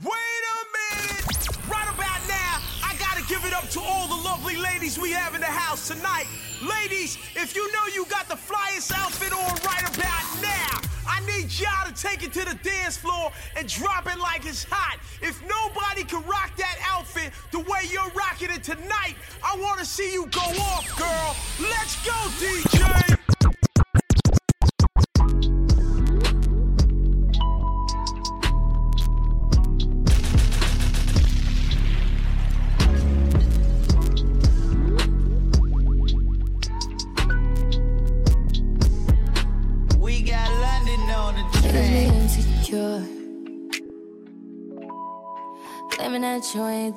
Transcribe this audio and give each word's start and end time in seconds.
Wait 0.00 0.12
a 0.12 0.58
minute! 0.78 1.48
Right 1.68 1.88
about 1.92 2.22
now, 2.28 2.62
I 2.84 2.94
gotta 3.00 3.26
give 3.26 3.44
it 3.44 3.52
up 3.52 3.68
to 3.70 3.80
all 3.80 4.06
the 4.06 4.22
lovely 4.22 4.56
ladies 4.56 4.96
we 4.96 5.10
have 5.10 5.34
in 5.34 5.40
the 5.40 5.46
house 5.46 5.88
tonight. 5.88 6.26
Ladies, 6.62 7.18
if 7.34 7.56
you 7.56 7.66
know 7.72 7.86
you 7.92 8.04
got 8.06 8.28
the 8.28 8.36
flyest 8.36 8.92
outfit 8.94 9.32
on 9.32 9.50
right 9.66 9.82
about 9.82 10.24
now, 10.40 10.80
I 11.04 11.18
need 11.26 11.50
y'all 11.50 11.92
to 11.92 12.00
take 12.00 12.22
it 12.22 12.32
to 12.34 12.44
the 12.44 12.54
dance 12.62 12.96
floor 12.96 13.32
and 13.56 13.66
drop 13.66 14.06
it 14.06 14.20
like 14.20 14.46
it's 14.46 14.64
hot. 14.70 15.00
If 15.20 15.42
nobody 15.42 16.04
can 16.04 16.24
rock 16.28 16.56
that 16.58 16.78
outfit 16.86 17.32
the 17.50 17.58
way 17.58 17.82
you're 17.90 18.12
rocking 18.14 18.50
it 18.50 18.62
tonight, 18.62 19.16
I 19.42 19.58
wanna 19.58 19.84
see 19.84 20.12
you 20.12 20.26
go 20.26 20.42
off, 20.42 20.96
girl. 20.96 21.34
Let's 21.68 21.96
go, 22.06 22.12
DJ! 22.38 23.17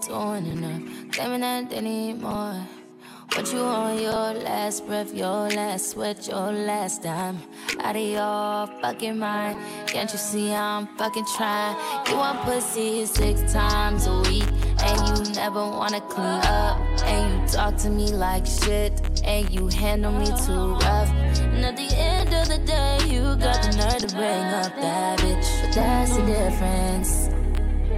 Doing 0.02 0.46
enough. 0.48 1.12
Claiming 1.12 1.42
that 1.42 1.70
they 1.70 1.82
need 1.82 2.22
more. 2.22 2.56
What 3.36 3.54
you 3.54 3.60
on 3.60 3.98
your 3.98 4.34
last 4.44 4.86
breath, 4.88 5.14
your 5.14 5.50
last 5.50 5.92
sweat, 5.92 6.28
your 6.28 6.52
last 6.52 7.04
dime. 7.04 7.40
Out 7.80 7.96
of 7.96 8.02
your 8.02 8.82
fucking 8.82 9.18
mind. 9.18 9.58
Can't 9.88 10.12
you 10.12 10.20
see 10.20 10.54
I'm 10.54 10.88
fucking 10.98 11.26
trying? 11.38 11.78
You 12.10 12.18
want 12.18 12.42
pussy 12.42 13.06
six 13.06 13.54
times 13.54 14.08
a 14.08 14.20
week. 14.24 14.50
And 14.84 15.18
you 15.18 15.34
never 15.34 15.62
wanna 15.62 16.02
clean 16.02 16.42
up. 16.44 16.78
And 17.06 17.42
you 17.42 17.48
talk 17.48 17.78
to 17.78 17.90
me 17.90 18.12
like 18.12 18.46
shit. 18.46 19.02
And 19.24 19.50
you 19.50 19.68
handle 19.68 20.12
me 20.12 20.26
too 20.46 20.74
rough. 20.84 21.10
And 21.56 21.64
at 21.64 21.78
the 21.78 21.90
end 21.96 22.34
of 22.34 22.50
the 22.50 22.58
day, 22.66 22.98
you 23.08 23.22
got 23.38 23.62
the 23.64 23.78
nerve 23.78 24.10
to 24.10 24.16
bring 24.16 24.46
up 24.60 24.76
that 24.76 25.20
bitch. 25.20 25.62
But 25.62 25.74
that's 25.74 26.18
the 26.18 26.26
difference. 26.26 27.41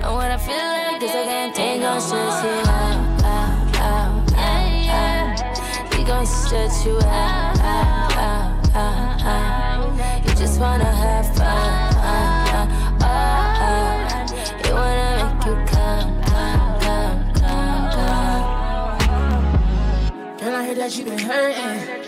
And 0.04 0.14
what 0.16 0.30
I 0.30 0.38
feel 0.38 0.58
like 0.58 1.02
is 1.02 1.12
I 1.12 1.24
can't 1.24 1.56
take 1.56 1.80
no 1.80 1.98
shit. 1.98 2.12
You 2.44 2.52
out, 2.68 3.24
out, 3.24 3.74
out, 3.80 4.34
out, 4.36 4.86
out. 4.90 5.98
We 5.98 6.04
gon' 6.04 6.26
stretch 6.26 6.86
you 6.86 6.98
out, 6.98 7.60
out, 7.62 8.18
out, 8.18 8.76
out, 8.76 9.22
out. 9.24 10.28
You 10.28 10.36
just 10.36 10.60
wanna 10.60 10.92
have 10.92 11.26
fun. 11.38 11.48
Uh, 11.96 12.68
uh, 13.02 13.64
uh. 13.64 14.28
You 14.68 14.74
wanna 14.74 15.08
make 15.24 15.46
you 15.46 15.56
come, 15.72 16.22
come, 16.24 16.72
come, 16.82 17.22
come. 17.96 19.28
Girl, 20.38 20.56
I 20.56 20.58
heard 20.68 20.78
that 20.78 20.98
you 20.98 21.06
been 21.06 21.20
hurting. 21.20 22.03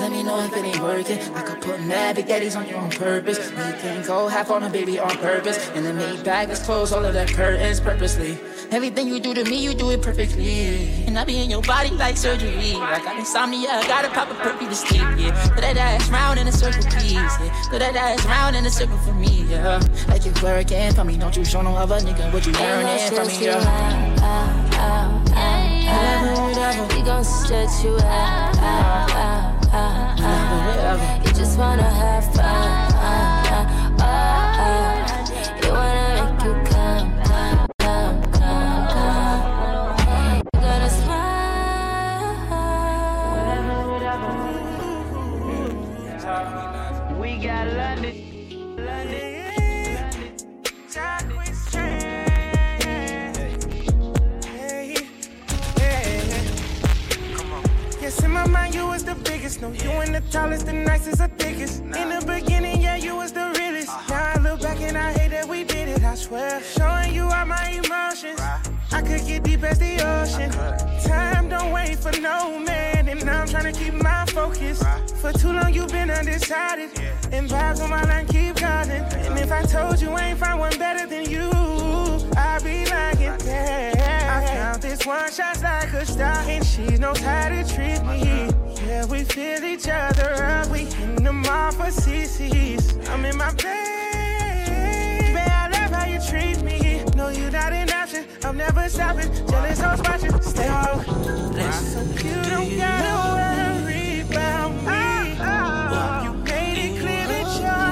Let 0.00 0.12
me 0.12 0.22
know 0.22 0.40
if 0.40 0.56
it 0.56 0.64
ain't 0.64 0.82
working. 0.82 1.18
I 1.34 1.42
could 1.42 1.60
put 1.60 1.80
mad 1.84 2.16
spaghettis 2.16 2.56
on 2.56 2.66
you 2.66 2.74
on 2.76 2.90
purpose. 2.90 3.50
You 3.50 3.74
can 3.82 4.06
go 4.06 4.28
half 4.28 4.50
on 4.50 4.62
a 4.62 4.70
baby 4.70 4.98
on 4.98 5.10
purpose. 5.18 5.58
And 5.74 5.84
the 5.84 5.92
maid 5.92 6.24
bag 6.24 6.48
is 6.48 6.58
closed, 6.60 6.94
all 6.94 7.04
of 7.04 7.12
the 7.12 7.26
curtains 7.26 7.80
purposely. 7.80 8.38
Everything 8.70 9.08
you 9.08 9.20
do 9.20 9.34
to 9.34 9.44
me, 9.44 9.62
you 9.62 9.74
do 9.74 9.90
it 9.90 10.00
perfectly. 10.00 11.04
And 11.06 11.18
I 11.18 11.24
be 11.24 11.42
in 11.42 11.50
your 11.50 11.60
body 11.62 11.90
like 11.90 12.16
surgery. 12.16 12.74
I 12.76 13.02
got 13.04 13.18
insomnia, 13.18 13.68
I 13.68 13.86
gotta 13.86 14.08
pop 14.08 14.30
a 14.30 14.34
perky 14.34 14.66
to 14.66 14.74
sleep. 14.74 15.02
Yeah, 15.18 15.48
put 15.52 15.60
that 15.60 15.76
ass 15.76 16.08
round 16.08 16.38
in 16.38 16.48
a 16.48 16.52
circle, 16.52 16.82
please. 16.84 17.14
Yeah, 17.14 17.64
put 17.68 17.80
that 17.80 17.94
ass 17.94 18.24
round 18.24 18.56
in 18.56 18.64
a 18.64 18.70
circle 18.70 18.96
for 18.98 19.12
me. 19.12 19.44
Yeah, 19.50 19.82
like 20.08 20.24
you 20.24 20.32
working 20.42 20.94
for 20.94 21.04
me. 21.04 21.18
Don't 21.18 21.36
you 21.36 21.44
show 21.44 21.60
no 21.60 21.76
other 21.76 21.98
nigga 22.00 22.32
what 22.32 22.46
you 22.46 22.52
learning 22.52 23.12
from 23.12 23.26
me. 23.26 23.44
Yeah. 23.44 24.20
We 26.94 27.02
gon' 27.02 27.24
stretch 27.24 27.82
you 27.82 27.96
out, 27.96 28.56
out, 28.58 29.10
out, 29.10 29.49
out. 29.72 31.26
You 31.26 31.32
just 31.32 31.58
wanna 31.58 31.82
have 31.82 32.34
fun. 32.34 32.89
No, 59.60 59.70
you 59.72 59.90
ain't 59.90 60.12
the 60.12 60.22
tallest, 60.30 60.64
the 60.64 60.72
nicest, 60.72 61.18
the 61.18 61.28
thickest. 61.28 61.80
In 61.80 61.90
the 61.92 62.24
beginning, 62.26 62.80
yeah, 62.80 62.96
you 62.96 63.14
was 63.14 63.30
the 63.30 63.52
realest. 63.58 63.88
Now 64.08 64.32
I 64.34 64.38
look 64.38 64.62
back 64.62 64.80
and 64.80 64.96
I 64.96 65.12
hate 65.12 65.32
that 65.32 65.46
we 65.46 65.64
did 65.64 65.88
it, 65.88 66.02
I 66.02 66.14
swear. 66.14 66.62
Showing 66.62 67.14
you 67.14 67.24
all 67.24 67.44
my 67.44 67.68
emotions. 67.68 68.40
I 68.40 69.02
could 69.02 69.26
get 69.26 69.42
deep 69.42 69.62
as 69.62 69.78
the 69.78 70.00
ocean. 70.00 70.50
Time 71.02 71.50
don't 71.50 71.72
wait 71.72 71.98
for 71.98 72.10
no 72.22 72.58
man, 72.58 73.06
and 73.10 73.22
now 73.26 73.42
I'm 73.42 73.48
trying 73.48 73.70
to 73.70 73.78
keep 73.78 73.92
my 73.92 74.24
focus. 74.26 74.82
For 75.20 75.30
too 75.34 75.52
long, 75.52 75.74
you've 75.74 75.92
been 75.92 76.10
undecided. 76.10 76.98
And 77.30 77.46
vibes 77.46 77.82
on 77.82 77.90
my 77.90 78.02
line 78.04 78.26
keep 78.28 78.56
calling. 78.56 79.02
And 79.02 79.38
if 79.38 79.52
I 79.52 79.62
told 79.64 80.00
you 80.00 80.08
I 80.12 80.28
ain't 80.28 80.38
find 80.38 80.58
one 80.58 80.78
better 80.78 81.06
than 81.06 81.28
you, 81.28 81.50
I'd 82.34 82.64
be 82.64 82.86
lying. 82.86 83.38
Yeah. 83.44 84.42
I 84.42 84.54
count 84.54 84.80
this 84.80 85.04
one 85.04 85.30
shot's 85.30 85.62
like 85.62 85.92
a 85.92 86.06
star, 86.06 86.38
and 86.48 86.64
she 86.64 86.96
knows 86.96 87.18
how 87.18 87.50
to 87.50 87.62
treat 87.74 88.02
me. 88.04 88.59
Yeah, 88.90 89.06
we 89.06 89.22
fill 89.22 89.62
each 89.62 89.86
other 89.86 90.34
up. 90.42 90.68
We 90.68 90.80
in 90.80 91.22
the 91.22 91.32
mall 91.32 91.70
for 91.70 91.92
CC's. 91.92 92.92
I'm 93.08 93.24
in 93.24 93.36
my 93.36 93.52
bed. 93.52 94.66
Babe, 95.32 95.48
I 95.48 95.68
love 95.70 95.92
how 95.92 96.06
you 96.06 96.18
treat 96.28 96.60
me. 96.64 97.04
No, 97.14 97.28
you're 97.28 97.52
not 97.52 97.72
an 97.72 97.88
option. 97.90 98.24
I'm 98.42 98.56
never 98.56 98.88
stopping. 98.88 99.30
Jealous 99.46 99.78
hoes 99.80 100.00
watching. 100.02 100.42
Stay 100.42 100.66
home. 100.66 101.04
So 101.04 102.00
you 102.26 102.34
don't 102.50 102.76
gotta 102.76 103.14
worry 103.38 104.22
about 104.22 104.72
me. 104.72 105.36
Ah, 105.38 106.24
you 106.24 106.32
made 106.42 106.78
it 106.86 106.98
clear 107.00 107.26
that 107.32 107.48
you're 107.60 107.82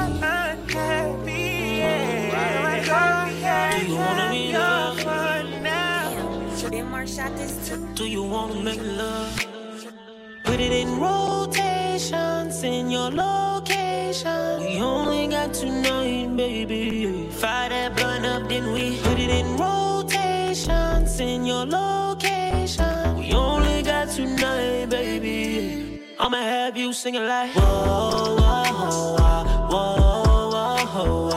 unhappy. 0.59 1.79
Yeah. 1.79 2.27
Do 3.79 3.87
you 3.87 3.97
wanna 3.97 4.31
be 4.33 4.53
loved? 4.53 5.05
now. 5.63 6.11
Do 7.95 8.05
you 8.05 8.23
wanna 8.25 8.61
make 8.65 8.83
love? 8.83 9.48
Put 10.59 10.67
it 10.67 10.73
in 10.73 10.99
rotations 10.99 12.65
in 12.65 12.91
your 12.91 13.13
location. 13.13 14.59
We 14.59 14.81
only 14.81 15.29
got 15.29 15.55
tonight, 15.55 16.37
baby. 16.37 17.29
Fire 17.31 17.69
that 17.69 17.95
blunt 17.95 18.27
up, 18.27 18.49
then 18.49 18.73
we 18.73 18.99
put 19.05 19.21
it 19.21 19.31
in 19.31 19.57
rotations 19.57 21.21
in 21.21 21.47
your 21.47 21.65
location. 21.65 23.17
We 23.17 23.33
only 23.35 23.83
got 23.85 24.09
tonight, 24.09 24.87
baby. 24.91 26.03
I'ma 26.19 26.39
have 26.39 26.77
you 26.77 26.93
singing 26.93 27.25
like 27.25 27.53
whoa, 27.53 28.35
whoa, 28.35 28.73
whoa, 29.71 29.71
whoa, 29.71 30.87
whoa, 30.91 31.28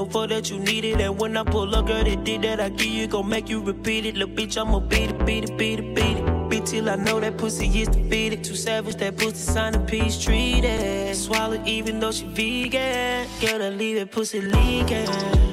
want 0.00 0.12
for 0.12 0.26
that 0.26 0.50
you 0.50 0.58
need 0.58 0.84
it. 0.84 1.00
And 1.00 1.18
when 1.18 1.36
I 1.36 1.44
pull 1.44 1.74
up, 1.74 1.86
girl, 1.86 2.04
that 2.04 2.24
did 2.24 2.42
that 2.42 2.60
I 2.60 2.68
give 2.70 2.86
you, 2.86 3.06
gon' 3.06 3.28
make 3.28 3.48
you 3.48 3.62
repeat 3.62 4.06
it. 4.06 4.16
Little 4.16 4.34
bitch, 4.34 4.56
I'ma 4.60 4.80
beat 4.80 5.10
it, 5.10 5.26
beat 5.26 5.44
it, 5.44 5.56
beat 5.56 5.78
it, 5.80 5.94
beat 5.94 6.16
it. 6.16 6.48
Beat 6.48 6.66
till 6.66 6.88
I 6.88 6.96
know 6.96 7.20
that 7.20 7.36
pussy 7.36 7.66
is 7.66 7.88
defeated. 7.88 8.42
Too 8.42 8.54
savage, 8.54 8.96
that 8.96 9.16
pussy 9.16 9.36
sign 9.36 9.74
a 9.74 9.80
peace 9.80 10.22
treated. 10.22 11.16
Swallow 11.16 11.62
even 11.64 12.00
though 12.00 12.12
she 12.12 12.26
vegan. 12.26 13.26
Girl, 13.40 13.62
I 13.62 13.68
leave 13.70 13.98
that 13.98 14.10
pussy 14.10 14.40
leaking. 14.40 15.06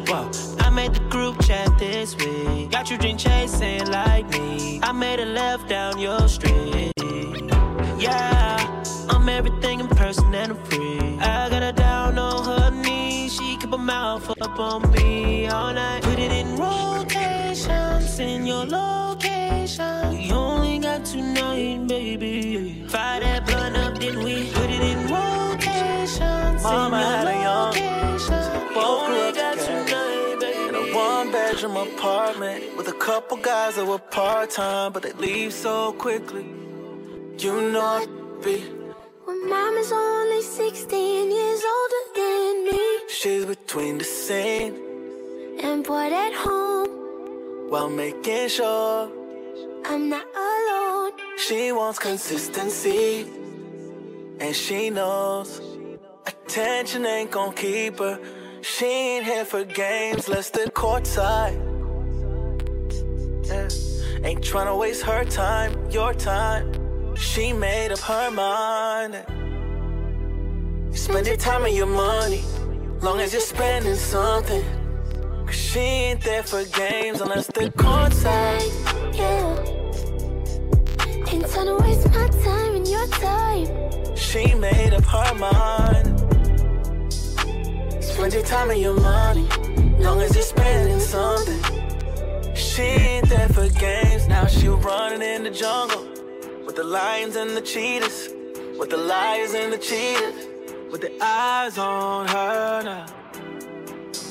Wow, 0.07 0.31
I 0.59 0.69
made 0.69 0.93
the 0.93 1.01
group 1.09 1.41
chat 1.43 1.69
this 1.77 2.15
week. 2.15 2.71
Got 2.71 2.89
you 2.89 2.97
drink 2.97 3.19
chasing 3.19 3.85
like 3.87 4.29
me. 4.29 4.79
I 4.81 4.91
made 4.91 5.19
a 5.19 5.25
left 5.25 5.69
down 5.69 5.99
your 5.99 6.27
street. 6.27 6.93
Yeah, 7.99 8.83
I'm 9.09 9.27
everything 9.29 9.79
in 9.81 9.87
person 9.87 10.33
and 10.33 10.53
I'm 10.53 10.63
free. 10.65 11.17
I 11.19 11.49
got 11.49 11.63
a 11.63 11.73
down 11.73 12.17
on 12.17 12.45
her 12.45 12.66
knees. 13.77 14.27
She 14.27 14.33
keep 14.33 14.37
her 14.37 14.39
mouth 14.39 14.41
up 14.41 14.59
on 14.59 14.91
me 14.91 15.47
all 15.47 15.73
night. 15.73 16.03
Put 16.03 16.19
it 16.19 16.31
in 16.31 16.55
rotations 16.57 18.19
in 18.19 18.45
your 18.45 18.65
location. 18.65 20.09
We 20.11 20.31
only 20.31 20.79
got 20.79 21.05
tonight, 21.05 21.87
baby. 21.87 22.85
Fire 22.87 23.19
that 23.21 23.45
blunt 23.45 23.77
up, 23.77 23.97
then 23.99 24.19
we 24.23 24.49
put 24.51 24.69
it 24.69 24.81
in 24.81 24.99
rotations 25.07 26.63
Mama 26.63 26.97
in 26.97 27.03
had 27.03 27.27
a 27.27 27.33
young- 27.41 27.73
location. 27.73 28.75
We 28.75 28.81
only 28.81 29.31
got 29.33 29.57
tonight, 29.59 30.37
baby. 30.39 30.93
one 30.93 31.31
bedroom 31.31 31.77
apartment 31.77 32.77
with 32.77 32.87
a 32.87 32.93
couple 32.93 33.37
guys 33.37 33.75
that 33.75 33.85
were 33.85 33.99
part 33.99 34.49
time, 34.51 34.91
but 34.93 35.03
they 35.03 35.13
leave 35.13 35.53
so 35.53 35.93
quickly. 35.93 36.45
You 37.39 37.71
know 37.71 37.81
I'd 37.81 38.09
be. 38.43 38.63
When 39.27 39.49
mom 39.49 39.75
is 39.75 39.91
only 39.91 40.41
16 40.41 41.31
years 41.31 41.61
older 41.75 42.03
than 42.15 42.63
me, 42.63 42.99
she's 43.09 43.45
between 43.45 43.97
the 43.97 44.05
scene 44.05 44.73
and 45.61 45.83
bored 45.83 46.13
at 46.13 46.33
home 46.33 46.87
while 47.69 47.89
making 47.89 48.47
sure 48.47 49.11
I'm 49.83 50.07
not 50.07 50.25
alone. 50.33 51.11
She 51.37 51.73
wants 51.73 51.99
consistency, 51.99 53.27
and 54.39 54.55
she 54.55 54.89
knows 54.91 55.61
attention 56.25 57.05
ain't 57.05 57.29
gonna 57.29 57.51
keep 57.51 57.99
her. 57.99 58.17
She 58.61 58.85
ain't 58.85 59.25
here 59.25 59.43
for 59.43 59.65
games, 59.65 60.29
let's 60.29 60.51
the 60.51 60.71
courtside. 60.71 61.59
Yeah. 63.43 63.67
Ain't 64.25 64.41
trying 64.41 64.67
to 64.67 64.75
waste 64.77 65.03
her 65.03 65.25
time, 65.25 65.91
your 65.91 66.13
time. 66.13 66.86
She 67.19 67.51
made 67.51 67.91
up 67.91 67.99
her 67.99 68.29
mind. 68.29 69.15
Spend 70.95 71.25
your 71.25 71.35
time 71.37 71.65
and 71.65 71.75
your 71.75 71.87
money, 71.87 72.43
long 73.01 73.19
as 73.19 73.33
you're 73.33 73.41
spending 73.41 73.95
something. 73.95 74.63
Cause 75.45 75.55
she 75.55 75.79
ain't 75.79 76.21
there 76.21 76.43
for 76.43 76.63
games 76.65 77.21
unless 77.21 77.47
the 77.47 77.71
courtside. 77.71 78.61
Yeah. 79.15 79.55
Ain't 81.31 81.51
trying 81.51 81.65
to 81.65 81.77
waste 81.77 82.07
my 82.09 82.27
time 82.43 82.75
and 82.75 82.87
your 82.87 83.07
time. 83.07 84.15
She 84.15 84.53
made 84.53 84.93
up 84.93 85.03
her 85.05 85.33
mind. 85.35 86.19
Spend 88.03 88.33
your 88.33 88.43
time 88.43 88.69
and 88.69 88.79
your 88.79 88.99
money, 88.99 89.47
long 89.99 90.21
as 90.21 90.35
you're 90.35 90.43
spending 90.43 90.99
something. 90.99 92.55
She 92.55 92.83
ain't 92.83 93.29
there 93.29 93.49
for 93.49 93.67
games, 93.69 94.27
now 94.27 94.45
she 94.45 94.67
running 94.67 95.21
in 95.21 95.43
the 95.43 95.49
jungle 95.49 96.06
the 96.77 96.83
lions 96.83 97.35
and 97.35 97.57
the 97.57 97.61
cheetahs, 97.61 98.29
with 98.77 98.91
the 98.91 98.97
lions 98.97 99.55
and 99.55 99.73
the 99.73 99.79
cheaters, 99.79 100.45
with 100.91 101.01
the 101.01 101.11
eyes 101.19 101.75
on 101.79 102.27
her 102.27 102.83
now. 102.83 103.05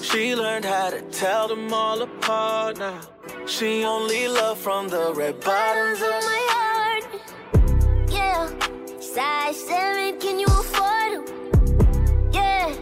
She 0.00 0.37
learned 0.37 0.64
how 0.64 0.90
to 0.90 1.02
tell 1.10 1.48
them 1.48 1.75
all 1.75 2.00
apart 2.02 2.78
now. 2.78 3.00
She 3.46 3.82
only 3.82 4.28
love 4.28 4.58
from 4.58 4.87
the 4.87 5.12
red 5.12 5.40
bottoms 5.40 6.00
of 6.00 6.22
my 6.31 6.43
heart. 6.54 7.04
Yeah, 8.08 8.49
size 9.00 9.58
seven, 9.66 10.20
can 10.20 10.38
you 10.38 10.46
afford 10.46 11.26
them? 11.26 12.31
Yeah 12.32 12.72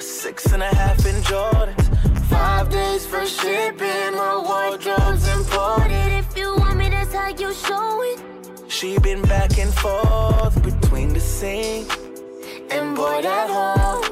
six 0.00 0.46
and 0.46 0.62
a 0.62 0.74
half 0.74 1.04
in 1.04 1.16
Jordans. 1.22 1.88
Five 2.30 2.70
days 2.70 3.04
for 3.04 3.26
shipping, 3.26 4.14
my 4.14 4.36
wardrobe's 4.38 5.28
imported. 5.28 6.12
If 6.14 6.36
you 6.38 6.56
want 6.56 6.78
me, 6.78 6.88
that's 6.88 7.12
how 7.12 7.28
you 7.28 7.52
show 7.52 8.02
it. 8.02 8.31
She 8.82 8.98
been 8.98 9.22
back 9.22 9.60
and 9.60 9.72
forth 9.72 10.60
between 10.60 11.10
the 11.14 11.20
scene 11.20 11.86
and 12.68 12.96
bored 12.96 13.24
at 13.24 13.48
home 13.48 14.02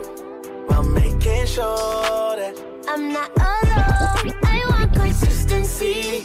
while 0.69 0.84
making 0.84 1.46
sure 1.46 2.37
that 2.37 2.55
I'm 2.87 3.12
not 3.12 3.31
alone. 3.37 4.32
I 4.44 4.62
want 4.69 4.94
consistency, 4.94 6.25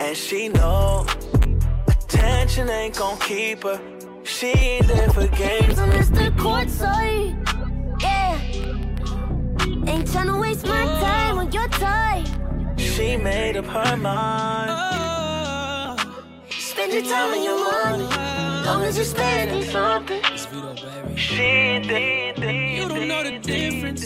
and 0.00 0.16
she 0.16 0.48
know 0.48 1.04
attention 1.86 2.70
ain't 2.70 2.96
gon' 2.96 3.18
keep 3.18 3.64
her. 3.64 3.82
She 4.24 4.46
ain't 4.46 4.88
there 4.88 5.10
for 5.10 5.26
games 5.26 5.78
unless 5.78 6.08
the 6.08 6.32
courtside. 6.38 7.36
Ain't 9.86 10.08
tryna 10.08 10.40
waste 10.40 10.66
my 10.66 10.84
oh. 10.84 11.00
time 11.02 11.36
on 11.36 11.52
your 11.52 11.68
time. 11.68 12.24
She 12.78 13.18
made 13.18 13.58
up 13.58 13.66
her 13.66 13.94
mind. 13.98 14.70
Oh, 14.72 15.15
spend 16.86 17.06
your 17.06 17.14
time 17.14 17.34
and 17.34 17.44
your 17.44 17.58
money. 17.58 18.04
Long 18.66 18.82
as 18.84 18.96
you're 18.96 19.04
spending 19.04 19.62
something. 19.70 20.22
She 21.16 21.42
ain't 21.42 21.86
You 21.86 22.88
don't 22.88 23.08
know 23.08 23.24
the 23.24 23.38
difference. 23.38 24.04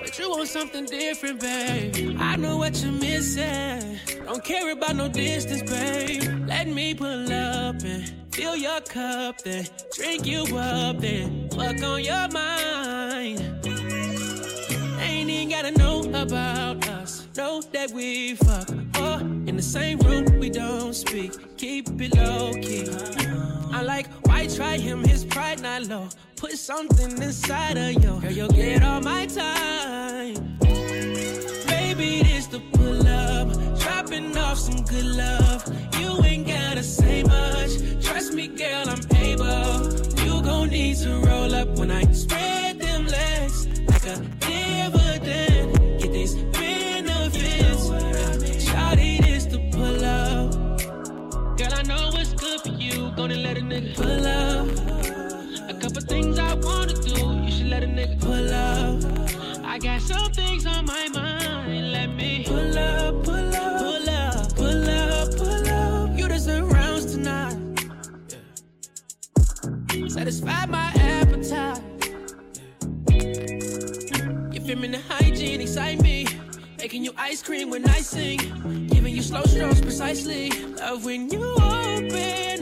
But 0.00 0.18
you 0.18 0.30
want 0.30 0.48
something 0.48 0.86
different, 0.86 1.40
babe. 1.40 2.16
I 2.18 2.36
know 2.36 2.56
what 2.56 2.76
you're 2.82 2.92
missing. 2.92 3.98
Don't 4.24 4.44
care 4.44 4.70
about 4.72 4.96
no 4.96 5.08
distance, 5.08 5.62
babe. 5.62 6.46
Let 6.46 6.68
me 6.68 6.94
pull 6.94 7.32
up 7.32 7.82
and 7.82 8.12
fill 8.32 8.56
your 8.56 8.80
cup, 8.80 9.38
then 9.42 9.66
drink 9.92 10.26
you 10.26 10.44
up, 10.56 10.98
then 10.98 11.48
fuck 11.50 11.82
on 11.82 12.04
your 12.04 12.28
mind 12.28 13.56
ain't 15.16 15.30
even 15.30 15.48
gotta 15.48 15.70
know 15.72 16.00
about 16.22 16.88
us. 16.88 17.26
Know 17.36 17.62
that 17.72 17.90
we 17.90 18.34
fuck. 18.36 18.85
Oh, 18.98 19.18
in 19.46 19.56
the 19.56 19.62
same 19.62 19.98
room, 20.00 20.24
we 20.38 20.50
don't 20.50 20.94
speak. 20.94 21.56
Keep 21.56 22.00
it 22.00 22.16
low 22.16 22.52
key. 22.54 22.88
I 23.72 23.82
like 23.82 24.06
why 24.26 24.46
try 24.46 24.78
him, 24.78 25.04
his 25.04 25.24
pride 25.24 25.60
not 25.60 25.86
low. 25.86 26.08
Put 26.36 26.52
something 26.52 27.10
inside 27.22 27.76
of 27.76 27.92
you, 27.92 28.20
girl, 28.20 28.32
you'll 28.32 28.48
get 28.48 28.82
all 28.82 29.00
my 29.00 29.26
time. 29.26 30.58
Maybe 31.66 32.22
this 32.22 32.46
the 32.46 32.60
pull 32.72 33.06
up, 33.06 33.78
dropping 33.78 34.36
off 34.36 34.58
some 34.58 34.82
good 34.84 35.04
love. 35.04 35.64
You 36.00 36.22
ain't 36.24 36.46
gotta 36.46 36.82
say 36.82 37.22
much. 37.22 37.72
Trust 38.04 38.32
me, 38.34 38.48
girl, 38.48 38.88
I'm 38.88 39.00
able. 39.16 39.92
You 40.24 40.42
gon' 40.42 40.68
need 40.70 40.96
to 40.98 41.18
roll 41.20 41.54
up 41.54 41.68
when 41.78 41.90
I 41.90 42.02
spread 42.12 42.78
them 42.80 43.06
legs 43.06 43.66
like 43.88 44.06
a 44.06 44.35
you. 53.30 53.36
Let 53.38 53.58
a 53.58 53.60
nigga 53.60 53.94
pull 53.94 54.26
up. 54.26 54.66
A 55.70 55.74
couple 55.74 56.02
things 56.02 56.38
I 56.38 56.54
wanna 56.54 56.94
do. 56.94 57.44
You 57.44 57.50
should 57.50 57.68
let 57.68 57.82
a 57.82 57.86
nigga 57.86 58.20
pull 58.20 58.52
up. 58.52 59.64
I 59.64 59.78
got 59.78 60.00
some 60.02 60.32
things 60.32 60.66
on 60.66 60.86
my 60.86 61.08
mind. 61.08 61.92
Let 61.92 62.10
me 62.14 62.44
pull 62.46 62.78
up, 62.78 63.24
pull 63.24 63.54
up, 63.54 63.78
pull 63.78 64.10
up, 64.10 64.56
pull 64.56 64.90
up, 64.90 65.36
pull 65.36 65.68
up. 65.68 66.18
You 66.18 66.28
deserve 66.28 66.70
rounds 66.72 67.12
tonight. 67.12 67.56
Satisfy 70.08 70.66
my 70.66 70.92
appetite 70.96 71.82
feminine 74.66 75.00
hygiene 75.08 75.60
excite 75.60 76.02
me. 76.02 76.26
Making 76.78 77.04
you 77.04 77.12
ice 77.16 77.40
cream 77.40 77.70
when 77.70 77.88
I 77.88 78.00
sing. 78.00 78.38
Giving 78.88 79.14
you 79.14 79.22
slow 79.22 79.42
strokes 79.44 79.80
precisely. 79.80 80.50
Love 80.74 81.04
when 81.04 81.30
you 81.30 81.54
open 81.54 82.55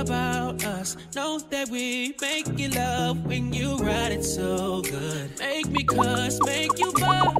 about 0.00 0.64
us. 0.64 0.96
Know 1.14 1.38
that 1.50 1.68
we 1.68 2.14
make 2.20 2.58
you 2.58 2.70
love 2.70 3.24
when 3.26 3.52
you 3.52 3.76
ride 3.76 4.12
it 4.12 4.24
so 4.24 4.80
good. 4.82 5.38
Make 5.38 5.68
me 5.68 5.84
cuss, 5.84 6.38
make 6.44 6.78
you. 6.78 6.92
Yeah. 6.98 7.32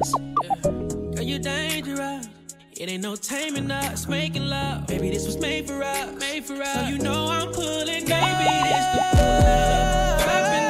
Girl, 0.63 1.21
you 1.21 1.39
dangerous. 1.39 2.27
It 2.73 2.89
ain't 2.89 3.03
no 3.03 3.15
taming 3.15 3.69
us, 3.69 4.07
making 4.07 4.45
love. 4.45 4.87
Baby, 4.87 5.09
this 5.09 5.25
was 5.25 5.37
made 5.39 5.67
for 5.67 5.83
us, 5.83 6.19
made 6.19 6.45
for 6.45 6.61
us. 6.61 6.73
So 6.73 6.87
you 6.87 6.97
know 6.99 7.27
I'm 7.27 7.51
pulling, 7.51 8.05
baby, 8.05 8.49
this 8.69 8.85
the 8.95 9.03
pull 9.13 10.60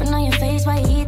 Surfing 0.00 0.14
on 0.14 0.24
your 0.24 0.32
face 0.32 0.64
while 0.64 0.80
you 0.90 0.99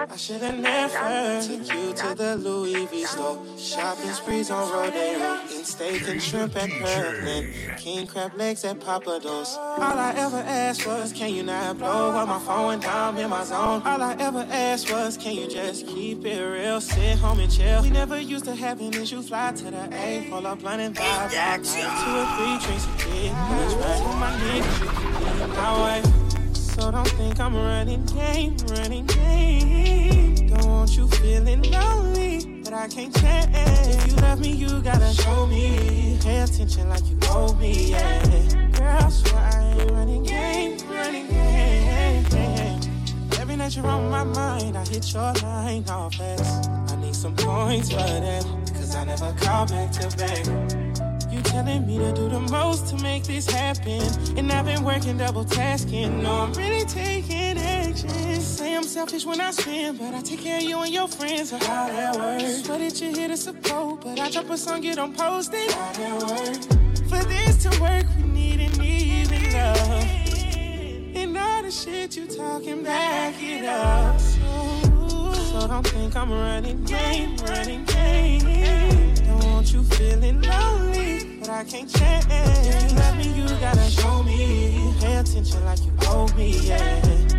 I 0.00 0.16
should've 0.16 0.58
never 0.58 1.40
took 1.42 1.74
you 1.74 1.94
to 1.94 2.14
the 2.14 2.36
Louis 2.36 2.86
V 2.86 3.04
store. 3.04 3.42
Shopping 3.56 4.10
sprees 4.10 4.50
on 4.50 4.70
Rodeo. 4.70 5.38
Eating 5.46 5.64
steak 5.64 6.08
and 6.08 6.22
shrimp 6.22 6.56
at 6.56 6.70
Kirkland. 6.70 7.54
King 7.78 8.06
crab 8.06 8.34
legs 8.34 8.64
at 8.64 8.80
Pappadeaux. 8.80 9.56
All 9.56 9.98
I 9.98 10.12
ever 10.16 10.36
asked 10.36 10.86
was, 10.86 11.12
can 11.12 11.34
you 11.34 11.42
not 11.42 11.78
blow 11.78 12.10
up 12.10 12.28
my 12.28 12.38
phone 12.38 12.66
when 12.66 12.84
I'm 12.84 13.16
in 13.16 13.30
my 13.30 13.44
zone? 13.44 13.82
All 13.82 14.02
I 14.02 14.14
ever 14.18 14.46
asked 14.50 14.90
was, 14.90 15.16
can 15.16 15.34
you 15.34 15.48
just 15.48 15.86
keep 15.86 16.24
it 16.26 16.42
real? 16.42 16.80
Sit 16.80 17.18
home 17.18 17.40
and 17.40 17.50
chill. 17.50 17.82
We 17.82 17.90
never 17.90 18.20
used 18.20 18.44
to 18.44 18.54
have 18.54 18.80
an 18.80 18.92
issue. 18.92 19.22
Fly 19.22 19.52
to 19.52 19.70
the 19.70 19.88
A, 19.92 20.26
pull 20.28 20.46
up 20.46 20.58
blunt 20.60 20.82
and 20.82 20.94
vibe. 20.94 21.30
Two 21.64 22.10
or 22.14 22.26
three 22.36 22.58
drinks 22.66 22.86
a 22.86 22.96
day. 23.08 23.28
That's 23.28 23.74
right. 23.74 24.02
For 24.02 24.16
my 24.16 24.30
niggas, 24.36 24.80
you 24.80 25.38
can 25.38 25.50
my 25.50 25.78
wife. 26.02 26.17
So 26.78 26.92
don't 26.92 27.08
think 27.08 27.40
I'm 27.40 27.56
running 27.56 28.04
game, 28.06 28.56
running 28.68 29.04
game. 29.06 30.46
Don't 30.46 30.64
want 30.64 30.96
you 30.96 31.08
feeling 31.08 31.62
lonely, 31.72 32.62
but 32.62 32.72
I 32.72 32.86
can't 32.86 33.12
change. 33.16 33.48
If 33.52 34.06
you 34.06 34.16
love 34.18 34.38
me, 34.38 34.52
you 34.52 34.80
gotta 34.80 35.12
show 35.12 35.46
me. 35.46 36.18
Pay 36.22 36.38
attention 36.38 36.88
like 36.88 37.04
you 37.10 37.18
owe 37.24 37.52
me, 37.54 37.90
yeah. 37.90 38.68
Girl, 38.70 39.10
so 39.10 39.36
I 39.36 39.76
ain't 39.76 39.90
running 39.90 40.22
game, 40.22 40.78
running 40.88 41.26
game. 41.26 42.80
Every 43.40 43.56
night 43.56 43.74
you're 43.74 43.84
on 43.84 44.08
my 44.08 44.22
mind, 44.22 44.78
I 44.78 44.84
hit 44.86 45.12
your 45.12 45.32
line 45.42 45.84
all 45.90 46.10
fast. 46.10 46.70
I 46.70 46.94
need 46.94 47.16
some 47.16 47.34
points 47.34 47.90
for 47.90 47.96
that, 47.96 48.44
cause 48.72 48.94
I 48.94 49.02
never 49.02 49.32
call 49.40 49.66
back 49.66 49.90
to 49.92 50.16
back. 50.16 50.77
Telling 51.48 51.86
me 51.86 51.98
to 51.98 52.12
do 52.12 52.28
the 52.28 52.40
most 52.40 52.88
to 52.88 53.02
make 53.02 53.24
this 53.24 53.48
happen. 53.48 54.02
And 54.36 54.52
I've 54.52 54.66
been 54.66 54.84
working 54.84 55.16
double 55.16 55.44
tasking. 55.44 56.22
No, 56.22 56.42
I'm 56.42 56.52
really 56.52 56.84
taking 56.84 57.56
action. 57.56 58.40
Say 58.40 58.76
I'm 58.76 58.82
selfish 58.82 59.24
when 59.24 59.40
I 59.40 59.50
spend, 59.52 59.98
but 59.98 60.12
I 60.14 60.20
take 60.20 60.40
care 60.40 60.58
of 60.58 60.62
you 60.62 60.78
and 60.78 60.92
your 60.92 61.08
friends. 61.08 61.50
How 61.50 61.58
that 61.88 62.16
works? 62.16 62.68
But 62.68 62.78
did 62.78 63.00
you 63.00 63.12
hear 63.14 63.28
the 63.28 63.36
support? 63.36 64.02
But 64.02 64.20
I 64.20 64.30
drop 64.30 64.50
a 64.50 64.58
song, 64.58 64.82
you 64.82 64.94
don't 64.94 65.16
post 65.16 65.52
it. 65.54 65.72
How 65.72 65.92
that 65.92 66.22
works? 66.22 66.66
For 67.08 67.24
this 67.24 67.62
to 67.62 67.80
work, 67.80 68.04
we 68.18 68.24
need 68.24 68.60
an 68.60 68.82
even 68.82 69.52
love. 69.52 70.04
And 71.16 71.38
all 71.38 71.62
the 71.62 71.70
shit 71.70 72.14
you 72.14 72.26
talking, 72.26 72.82
back 72.82 73.34
it 73.38 73.64
up. 73.64 74.20
So, 74.20 75.32
so 75.32 75.66
don't 75.66 75.86
think 75.86 76.14
I'm 76.14 76.30
running 76.30 76.84
game, 76.84 77.36
running 77.38 77.84
game. 77.86 79.07
I 81.58 81.64
can't 81.64 81.92
change. 81.92 82.24
Me, 83.16 83.32
you 83.32 83.48
gotta 83.58 83.90
show 83.90 84.22
me. 84.22 84.94
Pay 85.00 85.16
attention 85.16 85.64
like 85.64 85.84
you 85.84 85.90
owe 86.02 86.28
me, 86.36 86.56
yeah. 86.60 87.37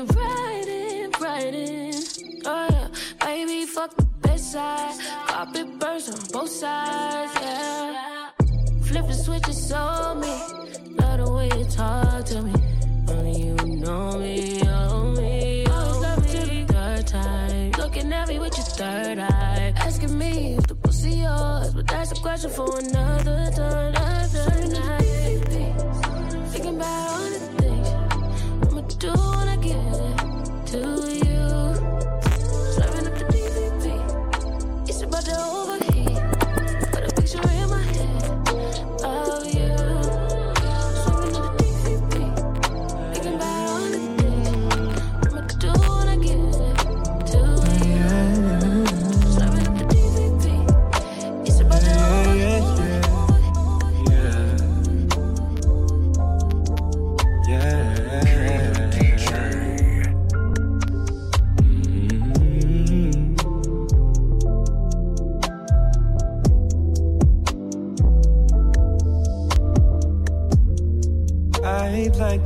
Me 0.00 0.06
riding, 0.16 1.10
riding. 1.20 1.94
Oh 2.46 2.68
yeah, 2.70 2.88
baby, 3.20 3.66
fuck 3.66 3.94
the 3.96 4.04
best 4.22 4.52
side. 4.52 4.98
Carpet 5.26 5.78
burns 5.78 6.08
on 6.08 6.20
both 6.32 6.48
sides, 6.48 7.34
yeah. 7.42 8.30
Flip 8.82 9.06
the 9.06 9.12
switch, 9.12 9.72
on 9.72 10.20
me. 10.20 10.28
Love 10.96 11.18
the 11.18 11.30
way 11.30 11.50
you 11.58 11.66
talk 11.66 12.24
to 12.24 12.40
me. 12.40 12.54
Only 13.08 13.42
you 13.42 13.54
know 13.54 14.18
me, 14.18 14.62
oh 14.64 15.12
me. 15.16 15.66
Always 15.66 15.98
love 15.98 16.24
me 16.24 16.64
the 16.64 16.72
third 16.72 17.06
time. 17.06 17.70
Looking 17.72 18.10
at 18.10 18.28
me 18.28 18.38
with 18.38 18.56
your 18.56 18.66
third 18.66 19.18
eye. 19.18 19.74
Asking 19.76 20.16
me 20.16 20.54
if 20.54 20.66
the 20.66 20.76
pussy 20.76 21.10
yours, 21.10 21.74
but 21.74 21.86
that's 21.86 22.12
a 22.12 22.14
question 22.14 22.50
for 22.50 22.78
another 22.78 23.50
time. 23.54 23.94
Another 23.94 24.68
night. 24.68 24.99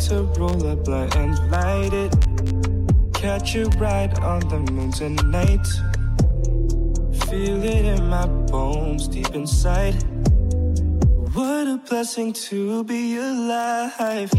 To 0.09 0.23
roll 0.39 0.67
a 0.67 0.77
blunt 0.77 1.17
and 1.17 1.51
light 1.51 1.95
it. 1.95 2.13
Catch 3.15 3.55
you 3.55 3.65
right 3.79 4.13
on 4.21 4.41
the 4.51 4.59
moon 4.71 4.93
tonight. 4.93 5.67
Feel 7.27 7.63
it 7.65 7.85
in 7.87 8.09
my 8.09 8.27
bones 8.27 9.09
deep 9.09 9.35
inside. 9.35 9.95
What 11.33 11.67
a 11.69 11.81
blessing 11.89 12.35
to 12.49 12.85
be 12.85 13.17
alive. 13.17 14.31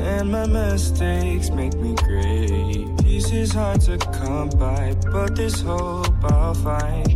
And 0.00 0.32
my 0.32 0.46
mistakes 0.46 1.50
make 1.50 1.74
me 1.74 1.94
great. 1.96 2.86
Peace 3.02 3.32
is 3.32 3.52
hard 3.52 3.82
to 3.82 3.98
come 3.98 4.48
by, 4.48 4.94
but 5.12 5.36
this 5.36 5.60
hope 5.60 6.24
I'll 6.24 6.54
find 6.54 7.06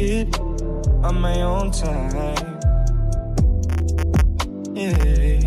it 0.00 0.40
on 1.04 1.20
my 1.20 1.40
own 1.42 1.70
time. 1.70 2.58
Yeah, 4.74 5.39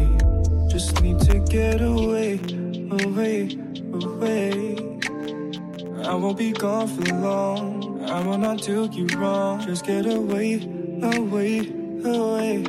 just 0.74 1.04
need 1.04 1.20
to 1.20 1.38
get 1.38 1.82
away, 1.82 2.40
away, 3.06 3.56
away. 3.94 4.76
I 6.04 6.16
won't 6.16 6.36
be 6.36 6.52
gone 6.52 6.88
for 6.88 7.14
long. 7.14 8.04
I 8.10 8.20
will 8.26 8.40
not 8.40 8.64
do 8.64 8.90
you 8.92 9.06
wrong. 9.16 9.62
Just 9.62 9.86
get 9.86 10.08
away, 10.08 10.68
away, 11.04 11.60
away. 12.04 12.64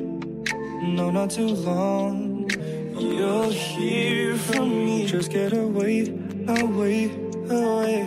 No, 0.82 1.11
not 1.11 1.30
too 1.30 1.49
long. 1.49 2.46
You'll 2.99 3.49
hear 3.49 4.37
from 4.37 4.84
me. 4.84 5.06
Just 5.06 5.30
get 5.30 5.54
away, 5.54 6.12
away, 6.46 7.11
away. 7.49 8.06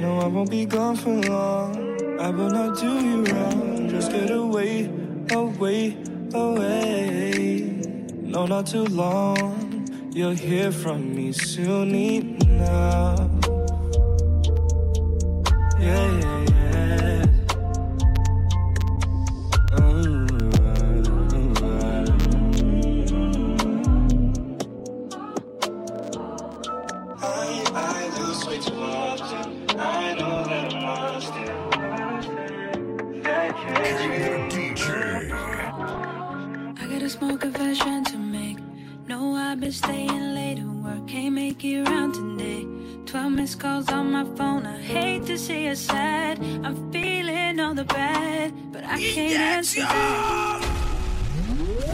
No, 0.00 0.20
I 0.20 0.26
won't 0.26 0.50
be 0.50 0.64
gone 0.64 0.96
for 0.96 1.12
long. 1.12 2.18
I 2.18 2.30
will 2.30 2.48
not 2.48 2.80
do 2.80 2.88
you 2.88 3.24
wrong. 3.24 3.90
Just 3.90 4.10
get 4.10 4.30
away, 4.30 4.90
away, 5.32 5.98
away. 6.32 7.63
No, 8.34 8.46
not 8.46 8.66
too 8.66 8.84
long. 8.86 10.10
You'll 10.12 10.32
hear 10.32 10.72
from 10.72 11.14
me 11.14 11.30
soon 11.30 11.94
enough. 11.94 13.30
Yeah, 15.78 16.18
yeah. 16.18 16.33
Staying 39.74 40.34
late 40.34 40.58
at 40.58 40.66
work, 40.84 41.06
can't 41.08 41.34
make 41.34 41.64
it 41.64 41.82
around 41.82 42.12
today. 42.14 42.64
Twelve 43.06 43.32
missed 43.32 43.58
calls 43.58 43.88
on 43.90 44.12
my 44.12 44.24
phone. 44.36 44.64
I 44.66 44.78
hate 44.78 45.26
to 45.26 45.36
see 45.36 45.66
you 45.66 45.74
sad. 45.74 46.38
I'm 46.64 46.76
feeling 46.92 47.58
all 47.58 47.74
the 47.74 47.84
bad, 47.84 48.52
but 48.72 48.84
I 48.84 48.98
can't 49.00 49.40
answer 49.56 49.80
that. 49.80 50.60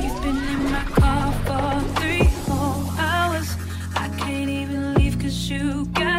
You've 0.02 0.22
been 0.22 0.36
in 0.54 0.62
my 0.76 0.84
car 1.00 1.32
for 1.46 2.00
three 2.00 2.28
whole 2.46 2.84
hours. 2.98 3.48
I 3.96 4.08
can't 4.18 4.50
even 4.50 4.94
leave 4.94 5.18
'cause 5.18 5.48
you 5.50 5.86
got 5.94 6.09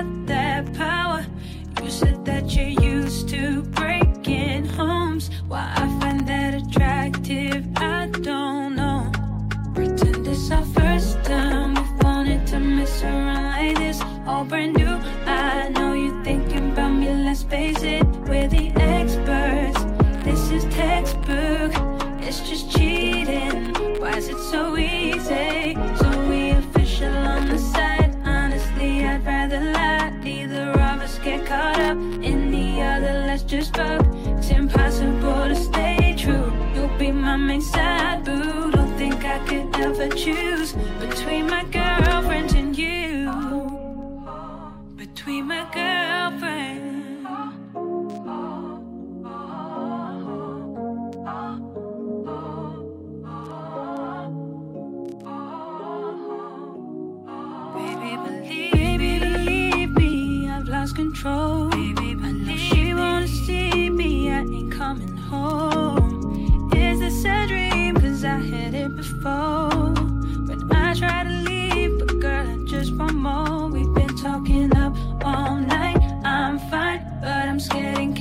so 24.51 24.75
easy? 24.75 25.75
So 25.99 26.09
we 26.27 26.51
official 26.51 27.15
on 27.35 27.47
the 27.47 27.57
side. 27.57 28.13
Honestly, 28.25 29.05
I'd 29.05 29.25
rather 29.25 29.61
lie. 29.61 30.09
Neither 30.21 30.71
of 30.71 31.01
us 31.05 31.17
get 31.19 31.45
caught 31.45 31.79
up 31.79 31.97
in 32.29 32.51
the 32.51 32.81
other. 32.81 33.13
Let's 33.27 33.43
just 33.43 33.73
fuck. 33.77 34.05
It's 34.37 34.49
impossible 34.49 35.47
to 35.51 35.55
stay 35.55 36.15
true. 36.17 36.51
You'll 36.75 36.97
be 36.99 37.11
my 37.13 37.37
main 37.37 37.61
side 37.61 38.25
boo. 38.25 38.71
Don't 38.71 38.93
think 38.97 39.23
I 39.23 39.39
could 39.47 39.73
ever 39.79 40.09
choose 40.09 40.73
between 40.99 41.47
my 41.47 41.60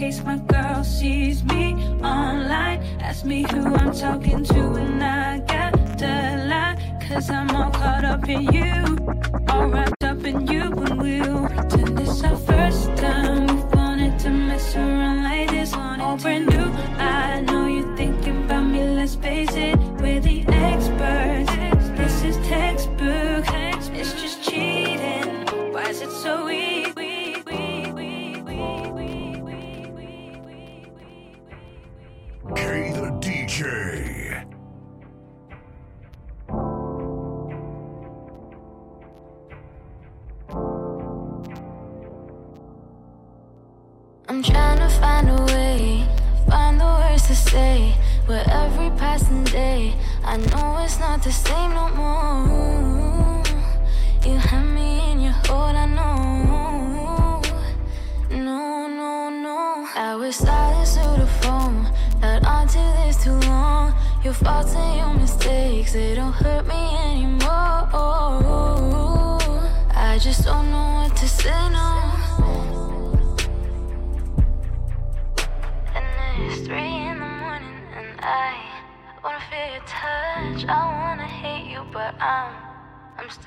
case 0.01 0.25
my 0.25 0.39
girl 0.39 0.83
sees 0.83 1.45
me 1.45 1.75
online. 2.03 2.81
Ask 3.01 3.27
me 3.27 3.43
who 3.43 3.75
I'm 3.75 3.93
talking 3.93 4.43
to, 4.45 4.61
and 4.83 5.05
I 5.05 5.41
got 5.41 5.73
to 5.99 6.47
lie. 6.49 6.77
Cause 7.07 7.29
I'm 7.29 7.51
all 7.51 7.71
caught 7.71 8.05
up 8.05 8.27
in 8.27 8.43
you, 8.51 8.97
all 9.51 9.69
wrapped 9.69 10.03
up 10.03 10.25
in 10.25 10.47
you, 10.47 10.63
and 10.63 11.03
we'll 11.03 11.47
pretend 11.49 11.90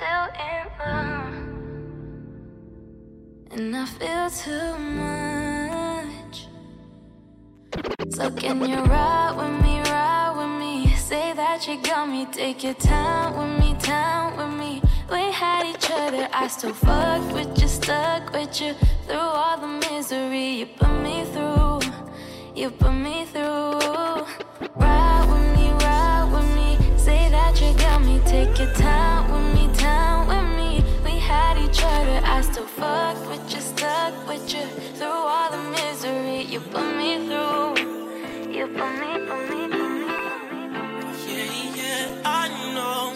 Still 0.04 0.28
in 0.50 0.64
love. 0.80 1.34
And 3.52 3.74
I 3.74 3.86
feel 3.86 4.30
too 4.44 4.78
much. 5.00 6.48
So 8.14 8.30
can 8.32 8.60
you 8.70 8.82
ride 8.84 9.34
with 9.38 9.56
me, 9.64 9.80
ride 9.90 10.34
with 10.36 10.60
me? 10.60 10.94
Say 10.98 11.32
that 11.34 11.66
you 11.70 11.82
got 11.82 12.10
me, 12.10 12.26
take 12.26 12.64
your 12.66 12.74
time 12.74 13.38
with 13.38 13.54
me, 13.62 13.76
time 13.80 14.36
with 14.36 14.54
me. 14.60 14.82
We 15.10 15.32
had 15.32 15.66
each 15.74 15.90
other, 15.90 16.28
I 16.34 16.48
still 16.50 16.74
fucked 16.74 17.32
with 17.34 17.58
you, 17.62 17.68
stuck 17.70 18.34
with 18.34 18.60
you 18.60 18.74
through 19.08 19.30
all 19.42 19.58
the 19.58 19.68
misery 19.90 20.50
you 20.60 20.66
put 20.66 20.92
me 21.02 21.24
through. 21.32 21.80
You 22.56 22.72
put 22.72 22.92
me 22.92 23.26
through. 23.32 23.80
Ride 24.76 25.26
with 25.32 25.48
me, 25.56 25.72
ride 25.86 26.30
with 26.34 26.50
me. 26.58 26.98
Say 26.98 27.30
that 27.30 27.62
you 27.62 27.72
got 27.78 28.02
me, 28.02 28.20
take 28.26 28.58
your 28.60 28.74
time 28.74 29.32
with 29.32 29.46
me, 29.53 29.53
fuck 32.78 33.18
with 33.30 33.54
you, 33.54 33.62
stuck 33.62 34.28
with 34.28 34.54
you 34.54 34.66
through 34.98 35.08
all 35.08 35.52
the 35.52 35.58
misery 35.72 36.42
you 36.44 36.60
put 36.60 36.96
me 36.98 37.28
through. 37.28 37.76
You 38.52 38.68
put 38.68 38.92
me, 39.00 39.12
put 39.28 39.42
me, 39.50 39.62
put 39.74 39.90
me. 39.98 40.06
Yeah, 41.28 41.76
yeah, 41.76 42.22
I 42.26 42.48
know. 42.74 43.14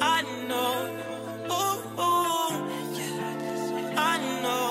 I 0.00 0.22
know. 0.48 0.74
Ooh, 1.50 2.02
ooh, 2.04 2.52
yeah, 2.98 3.94
I 3.96 4.18
know. 4.42 4.70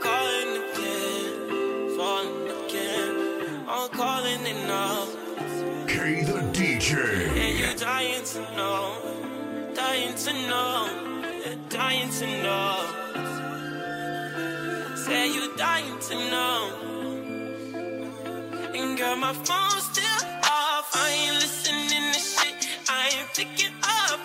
Calling 0.00 0.52
again, 0.64 1.96
falling 1.96 2.46
again. 2.64 3.12
I'm 3.68 3.88
calling 3.90 4.42
it 4.46 4.60
now. 4.66 5.06
K 5.86 6.22
the 6.24 6.40
DJ. 6.52 6.92
And 7.36 7.58
you're 7.58 7.74
dying 7.74 8.24
to 8.24 8.40
know, 8.56 8.82
dying 9.94 10.14
to 10.16 10.32
know, 10.48 10.88
dying 11.68 12.10
to 12.10 12.26
know. 12.42 12.84
Say 14.96 15.32
you're 15.32 15.56
dying 15.56 15.98
to 16.08 16.14
know. 16.32 16.60
And 18.74 18.98
girl, 18.98 19.14
my 19.14 19.32
phone's 19.32 19.84
still 19.92 20.28
off. 20.42 20.90
I 20.94 21.10
ain't 21.10 21.34
listening 21.34 22.12
to 22.12 22.18
shit. 22.18 22.68
I 22.88 23.12
ain't 23.14 23.28
picking 23.34 23.74
up 23.84 24.20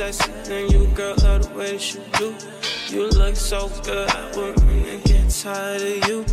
sexy 0.00 0.32
and 0.50 0.72
you, 0.72 0.86
girl, 0.94 1.14
love 1.22 1.42
the 1.42 1.58
way 1.58 1.74
you 1.74 2.00
do. 2.18 2.34
You 2.88 3.10
look 3.10 3.36
so 3.36 3.68
good, 3.84 4.08
I 4.08 4.30
wouldn't 4.34 5.04
get 5.04 5.28
tired 5.28 5.82
of 5.82 6.08
you. 6.08 6.24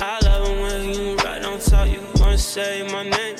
I 0.00 0.18
love 0.24 0.48
it 0.48 0.60
when 0.60 0.94
you 0.94 1.16
right 1.18 1.44
on 1.44 1.60
top, 1.60 1.86
you 1.88 2.00
wanna 2.16 2.36
say 2.36 2.82
my 2.90 3.04
name. 3.04 3.36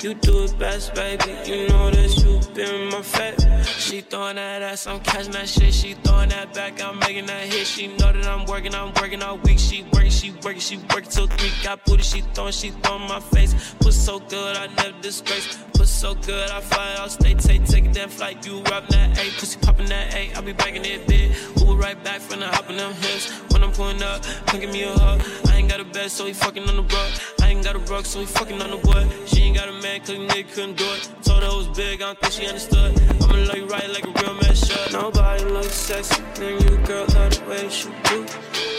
You 0.00 0.14
do 0.14 0.44
it 0.44 0.58
best, 0.58 0.94
baby. 0.94 1.32
You 1.44 1.68
know 1.68 1.90
that 1.90 2.16
you 2.16 2.40
been 2.54 2.88
my 2.88 3.02
favorite. 3.02 3.66
She 3.66 4.00
throwing 4.00 4.36
that 4.36 4.62
ass, 4.62 4.86
I'm 4.86 5.00
catching 5.00 5.32
that 5.32 5.48
shit. 5.48 5.74
She 5.74 5.94
throwing 6.04 6.30
that 6.30 6.54
back, 6.54 6.82
I'm 6.82 6.98
making 7.00 7.26
that 7.26 7.44
hit. 7.52 7.66
She 7.66 7.88
know 7.88 8.12
that 8.12 8.26
I'm 8.26 8.46
working, 8.46 8.74
I'm 8.74 8.92
working 8.94 9.22
all 9.22 9.36
week. 9.38 9.58
She 9.58 9.82
working, 9.92 10.10
she 10.10 10.30
working, 10.44 10.60
she 10.60 10.78
working 10.78 11.10
till 11.10 11.26
three. 11.26 11.52
Got 11.62 11.84
booty, 11.84 12.02
she 12.02 12.20
throwing, 12.34 12.52
she 12.52 12.70
throwing 12.70 13.06
my 13.08 13.20
face. 13.20 13.54
Was 13.84 13.96
so 14.02 14.18
good, 14.18 14.56
I 14.56 14.68
never 14.76 14.98
disgrace 15.02 15.58
was 15.86 15.94
so 15.94 16.14
good, 16.14 16.50
I 16.50 16.60
fly 16.60 16.96
out, 16.98 17.12
stay 17.12 17.34
take, 17.34 17.64
take 17.64 17.92
that 17.92 18.10
flight. 18.10 18.44
You 18.44 18.60
robbing 18.70 18.90
that 18.90 19.18
A, 19.20 19.30
pussy 19.38 19.56
popping 19.60 19.86
that 19.86 20.12
A. 20.14 20.32
I'll 20.34 20.42
be 20.42 20.52
back 20.52 20.74
in 20.74 20.82
that 20.82 21.06
bit. 21.06 21.30
Who 21.58 21.76
right 21.76 21.98
back 22.02 22.20
from 22.20 22.40
the 22.40 22.48
hopping 22.48 22.76
them 22.76 22.92
hips. 22.94 23.30
When 23.52 23.62
I'm 23.62 23.70
pulling 23.70 24.02
up, 24.02 24.24
come 24.46 24.58
give 24.58 24.72
me 24.72 24.82
a 24.82 24.92
hug. 24.98 25.22
I 25.46 25.56
ain't 25.58 25.68
got 25.70 25.78
a 25.78 25.84
bed, 25.84 26.10
so 26.10 26.26
he 26.26 26.32
fucking 26.32 26.68
on 26.68 26.76
the 26.76 26.82
rug. 26.82 27.12
I 27.40 27.50
ain't 27.50 27.62
got 27.62 27.76
a 27.76 27.78
rug, 27.78 28.04
so 28.04 28.18
he 28.18 28.26
fucking 28.26 28.60
on 28.60 28.70
the 28.70 28.78
wood. 28.78 29.06
She 29.28 29.42
ain't 29.42 29.56
got 29.56 29.68
a 29.68 29.72
man, 29.80 30.00
cause 30.00 30.18
nigga 30.18 30.52
couldn't 30.52 30.76
do 30.76 30.88
it. 30.94 31.08
Told 31.22 31.44
her 31.44 31.50
it 31.50 31.56
was 31.56 31.68
big, 31.68 32.02
I 32.02 32.06
don't 32.06 32.20
think 32.20 32.32
she 32.32 32.46
understood. 32.48 32.90
I'ma 33.22 33.36
love 33.46 33.56
you 33.56 33.66
right 33.66 33.88
like 33.88 34.06
a 34.10 34.12
real 34.22 34.34
man 34.42 34.54
should. 34.56 34.92
Nobody 34.92 35.44
looks 35.44 35.76
sexy, 35.88 36.20
man, 36.40 36.60
you 36.64 36.76
girl, 36.84 37.06
love 37.14 37.30
the 37.30 37.42
way 37.48 37.62
you 37.78 37.90
do. 38.10 38.18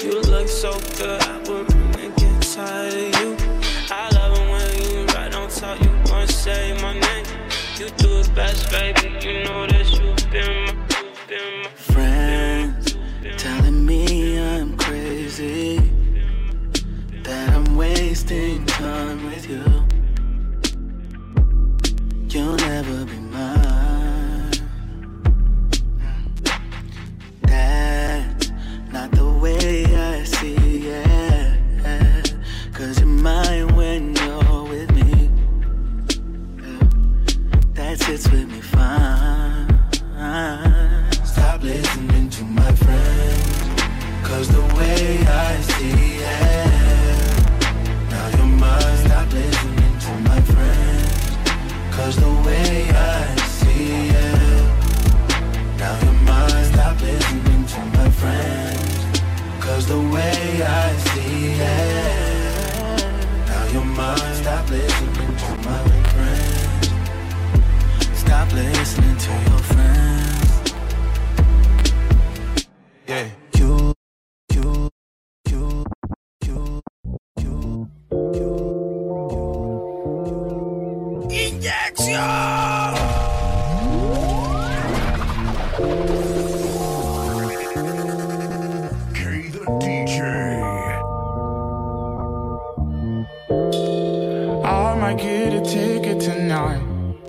You 0.03 0.21
look 0.33 0.49
so 0.49 0.71
good, 0.97 1.21
I 1.23 1.37
wouldn't 1.47 2.17
get 2.17 2.41
tired 2.41 2.93
of 2.93 3.21
you. 3.21 3.37
I 3.89 4.09
love 4.11 4.33
it 4.37 4.45
when 4.51 4.91
you 4.91 5.05
right 5.15 5.33
on 5.33 5.49
top, 5.49 5.79
you 5.81 5.96
say 6.47 6.71
my 6.81 6.93
name. 6.93 7.25
You 7.77 7.89
do 8.01 8.19
it 8.21 8.33
best, 8.33 8.71
baby, 8.71 9.07
you 9.21 9.43
know 9.43 9.67
that 9.67 9.96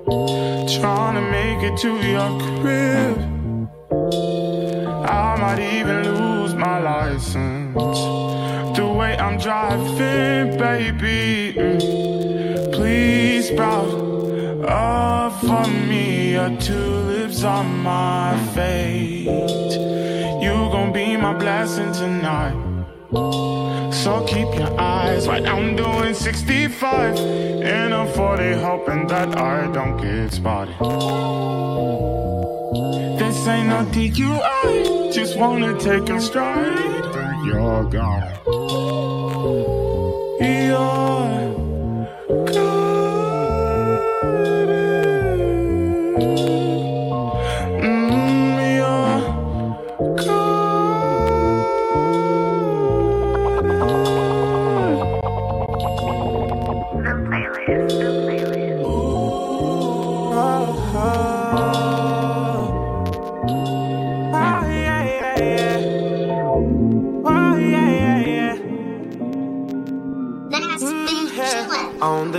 Trying 0.09 1.16
to 1.16 1.21
make 1.21 1.62
it 1.62 1.77
to 1.81 1.92
your 2.01 2.31
crib. 2.61 3.18
I 5.07 5.37
might 5.38 5.61
even 5.61 6.03
lose 6.03 6.55
my 6.55 6.79
license. 6.79 7.75
The 8.79 8.87
way 8.87 9.18
I'm 9.18 9.38
driving, 9.38 10.57
baby. 10.57 11.53
mm. 11.59 12.73
Please 12.73 13.49
sprout 13.49 13.92
up 14.66 15.40
for 15.40 15.66
me 15.68 16.33
your 16.33 16.57
tulips 16.57 17.44
on 17.44 17.79
my 17.83 18.35
fate. 18.55 19.27
You 20.42 20.55
gon' 20.73 20.90
be 20.90 21.18
my 21.18 21.35
blessing 21.35 21.92
tonight. 21.92 22.57
So 24.09 24.25
keep 24.25 24.55
your 24.55 24.73
eyes 24.81 25.29
right. 25.29 25.44
I'm 25.44 25.77
doing 25.77 26.14
65 26.14 27.18
in 27.18 27.92
a 27.92 28.07
40, 28.07 28.53
hoping 28.55 29.07
that 29.09 29.37
I 29.37 29.71
don't 29.71 29.99
get 29.99 30.33
spotted. 30.33 30.75
This 33.18 33.47
ain't 33.47 33.68
no 33.68 33.85
DUI, 33.92 35.12
just 35.12 35.37
wanna 35.37 35.79
take 35.79 36.09
a 36.09 36.18
stride. 36.23 37.05
You're 37.44 37.85
gone. 37.85 38.33
You're 40.40 42.09
gone. 42.47 42.78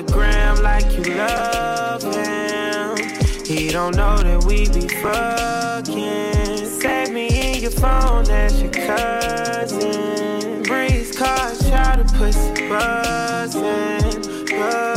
Yeah. 0.09 0.15
Gram 0.15 0.63
like 0.63 0.91
you 0.95 1.03
love 1.15 2.03
him. 2.03 2.97
He 3.45 3.69
don't 3.69 3.95
know 3.95 4.17
that 4.17 4.43
we 4.45 4.69
be 4.69 4.87
fucking. 5.01 6.65
Save 6.79 7.11
me 7.11 7.27
in 7.27 7.61
your 7.61 7.71
phone 7.71 8.29
as 8.29 8.61
your 8.61 8.71
cousin. 8.71 10.63
Breeze 10.63 11.17
car, 11.17 11.51
try 11.69 11.95
to 11.95 12.03
pussy 12.17 12.67
buzzing, 12.67 14.21
buzzing. 14.47 14.88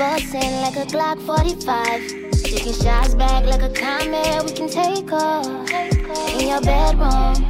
Bustin' 0.00 0.62
like 0.62 0.76
a 0.76 0.86
Glock 0.86 1.20
45. 1.26 2.32
Taking 2.42 2.72
shots 2.72 3.14
back 3.14 3.44
like 3.44 3.60
a 3.60 3.68
comet, 3.68 4.46
we 4.46 4.52
can 4.52 4.66
take 4.66 5.12
off. 5.12 5.46
In 6.40 6.48
your 6.48 6.62
bedroom, 6.62 7.44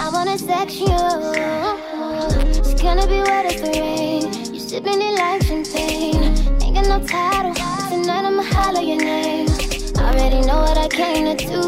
I 0.00 0.08
wanna 0.10 0.38
sex 0.38 0.80
you. 0.80 0.96
It's 2.56 2.80
gonna 2.80 3.06
be 3.06 3.20
wet 3.20 3.44
as 3.52 3.60
the 3.60 3.68
rain. 3.78 4.32
You 4.54 4.60
sipping 4.60 5.02
it 5.02 5.18
like 5.18 5.42
champagne. 5.42 6.22
Ain't 6.62 6.74
got 6.74 6.86
no 6.88 7.06
title, 7.06 7.52
tonight 7.52 8.24
I'ma 8.24 8.44
holler 8.44 8.80
your 8.80 8.96
name. 8.96 9.50
I 9.98 10.08
already 10.08 10.40
know 10.40 10.60
what 10.62 10.78
I 10.78 10.88
came 10.88 11.36
to 11.36 11.44
do. 11.44 11.60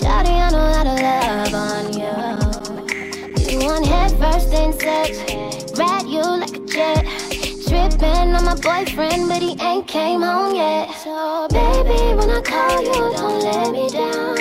Shawty, 0.00 0.32
I 0.32 0.48
know 0.50 0.72
how 0.72 0.84
to 0.84 0.94
love 1.04 1.54
on 1.54 1.92
you. 1.92 2.16
You 3.52 3.66
want 3.66 3.84
head 3.86 4.12
first 4.12 4.54
and 4.54 4.74
sex. 4.80 5.18
Ride 5.78 6.06
you 6.06 6.22
like 6.22 6.56
a 6.56 6.60
jet. 6.60 7.17
Tripping 7.98 8.34
on 8.36 8.44
my 8.44 8.54
boyfriend, 8.54 9.28
but 9.28 9.42
he 9.42 9.56
ain't 9.60 9.88
came 9.88 10.22
home 10.22 10.54
yet. 10.54 10.88
So, 11.02 11.48
baby, 11.50 12.14
when 12.14 12.30
I 12.30 12.40
call 12.42 12.80
you, 12.80 12.92
don't 13.16 13.42
let 13.42 13.72
me 13.72 13.88
down. 13.88 14.38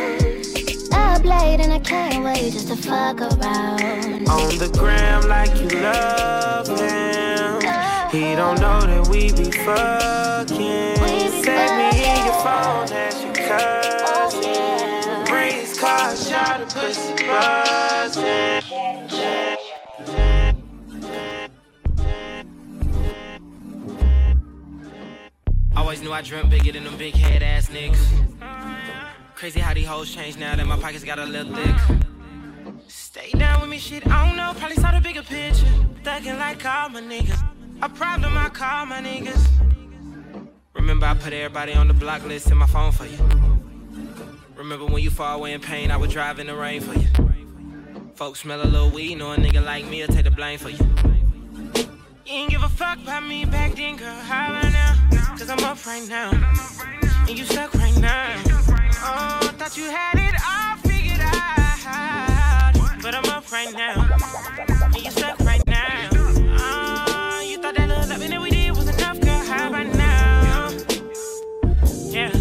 Up 0.94 1.24
late 1.24 1.60
and 1.62 1.74
I 1.74 1.80
can't 1.80 2.24
wait 2.24 2.54
just 2.54 2.68
to 2.68 2.76
fuck 2.76 3.20
around. 3.20 4.30
On 4.30 4.58
the 4.60 4.70
gram 4.78 5.28
like 5.28 5.60
you 5.60 5.70
love 5.70 6.68
him. 6.68 7.62
He 8.12 8.36
don't 8.36 8.62
know 8.62 8.82
that 8.82 9.08
we 9.10 9.32
be 9.32 9.50
fucking. 9.50 10.98
Save 11.42 11.72
me 11.78 11.90
in 12.06 12.26
your 12.26 12.40
phone 12.46 12.92
as 12.94 13.24
your 13.24 13.34
cousin. 13.34 14.54
Oh, 14.54 15.26
Breeze 15.28 15.80
car, 15.80 16.16
shot 16.16 16.62
a 16.62 16.66
pussy 16.66 17.26
buzzing. 17.26 18.68
Always 25.88 26.02
knew 26.02 26.12
I 26.12 26.22
dreamt 26.22 26.50
bigger 26.50 26.74
than 26.74 26.84
them 26.84 26.98
big 26.98 27.14
head 27.14 27.42
ass 27.42 27.70
niggas. 27.70 27.98
Crazy 29.36 29.62
how 29.62 29.74
these 29.74 29.88
hoes 29.88 30.14
change 30.14 30.36
now 30.36 30.54
that 30.54 30.68
my 30.68 30.78
pockets 30.78 31.06
got 31.06 31.18
a 31.18 31.24
little 31.24 31.56
thick. 31.56 31.76
Stay 32.90 33.32
down 33.32 33.62
with 33.62 33.70
me, 33.70 33.78
shit. 33.78 34.06
I 34.06 34.28
don't 34.28 34.36
know, 34.36 34.52
probably 34.58 34.76
saw 34.76 34.92
the 34.92 35.00
bigger 35.00 35.24
picture. 35.24 35.66
Thugging 36.04 36.38
like 36.40 36.66
all 36.66 36.90
my 36.90 37.00
niggas. 37.00 37.42
A 37.82 37.88
problem, 37.88 38.38
I 38.38 38.50
call 38.50 38.86
my 38.86 39.02
niggas. 39.02 39.48
Remember, 40.74 41.06
I 41.06 41.14
put 41.14 41.32
everybody 41.32 41.72
on 41.72 41.88
the 41.88 41.94
block 41.94 42.22
list 42.26 42.52
in 42.52 42.58
my 42.58 42.68
phone 42.68 42.92
for 42.92 43.06
you. 43.06 43.18
Remember 44.58 44.88
when 44.88 45.02
you 45.02 45.10
far 45.10 45.36
away 45.36 45.54
in 45.54 45.62
pain, 45.62 45.90
I 45.90 45.96
would 45.96 46.10
drive 46.10 46.40
in 46.40 46.48
the 46.48 46.56
rain 46.58 46.82
for 46.82 47.00
you. 47.00 47.08
Folks 48.16 48.42
smell 48.42 48.62
a 48.62 48.68
little 48.68 48.90
weed, 48.90 49.16
know 49.16 49.32
a 49.32 49.38
nigga 49.38 49.64
like 49.64 49.86
me 49.86 50.02
will 50.02 50.14
take 50.14 50.26
the 50.26 50.32
blame 50.32 50.60
for 50.60 50.70
you. 50.70 51.17
You 52.28 52.34
ain't 52.34 52.52
give 52.52 52.62
a 52.62 52.68
fuck 52.68 52.98
about 52.98 53.26
me 53.26 53.46
back 53.46 53.76
then, 53.76 53.96
girl. 53.96 54.14
How 54.14 54.50
about 54.50 54.74
now? 54.74 54.96
Cause 55.38 55.50
I'm 55.50 55.64
up 55.64 55.86
right 55.86 56.06
now. 56.10 56.32
And 57.26 57.40
you 57.40 57.46
stuck 57.46 57.74
right 57.76 57.98
now. 58.00 58.36
Oh, 59.00 59.50
thought 59.58 59.78
you 59.78 59.86
had 59.86 60.18
it 60.18 60.36
all 60.46 60.76
figured 60.84 61.22
out. 61.22 63.02
But 63.02 63.16
I'm 63.16 63.24
up 63.32 63.50
right 63.50 63.72
now. 63.72 64.10
And 64.94 65.06
you 65.06 65.12
stuck 65.12 65.40
right 65.40 65.66
now. 65.68 66.10
Oh, 66.60 67.42
you 67.48 67.62
thought 67.62 67.76
that 67.76 67.88
little 67.88 68.10
loving 68.10 68.32
that 68.32 68.42
we 68.42 68.50
did 68.50 68.76
was 68.76 68.90
enough, 68.90 69.22
girl. 69.22 69.46
How 69.46 69.70
about 69.70 69.88
now? 69.96 70.70
Yeah. 72.12 72.32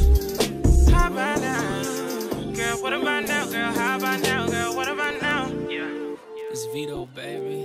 How 0.91 1.11
now? 1.11 2.53
Girl, 2.55 2.83
what 2.83 2.93
about 2.93 3.29
now, 3.29 3.47
girl? 3.47 3.73
How 3.73 3.99
about 3.99 4.21
now, 4.21 4.49
girl? 4.49 4.75
What 4.75 4.89
about 4.89 5.23
now? 5.23 5.47
Yeah. 5.69 6.17
It's 6.51 6.65
Vito, 6.73 7.07
baby. 7.15 7.56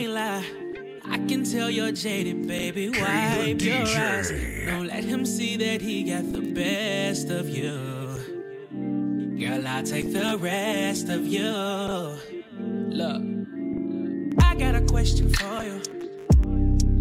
Can't 0.00 0.14
lie. 0.14 0.46
I 1.04 1.18
can 1.28 1.44
tell 1.44 1.68
you're 1.68 1.92
jaded, 1.92 2.46
baby. 2.48 2.88
Wipe 2.88 3.60
your 3.60 3.82
eyes. 3.82 4.30
Don't 4.64 4.86
let 4.86 5.04
him 5.04 5.26
see 5.26 5.58
that 5.58 5.82
he 5.82 6.04
got 6.04 6.32
the 6.32 6.40
best 6.40 7.28
of 7.28 7.50
you. 7.50 7.76
Girl, 9.38 9.68
I'll 9.68 9.82
take 9.82 10.10
the 10.10 10.38
rest 10.38 11.10
of 11.10 11.26
you. 11.26 11.52
Look, 12.98 13.22
I 14.42 14.54
got 14.54 14.74
a 14.74 14.80
question 14.88 15.28
for 15.34 15.64
you. 15.64 15.82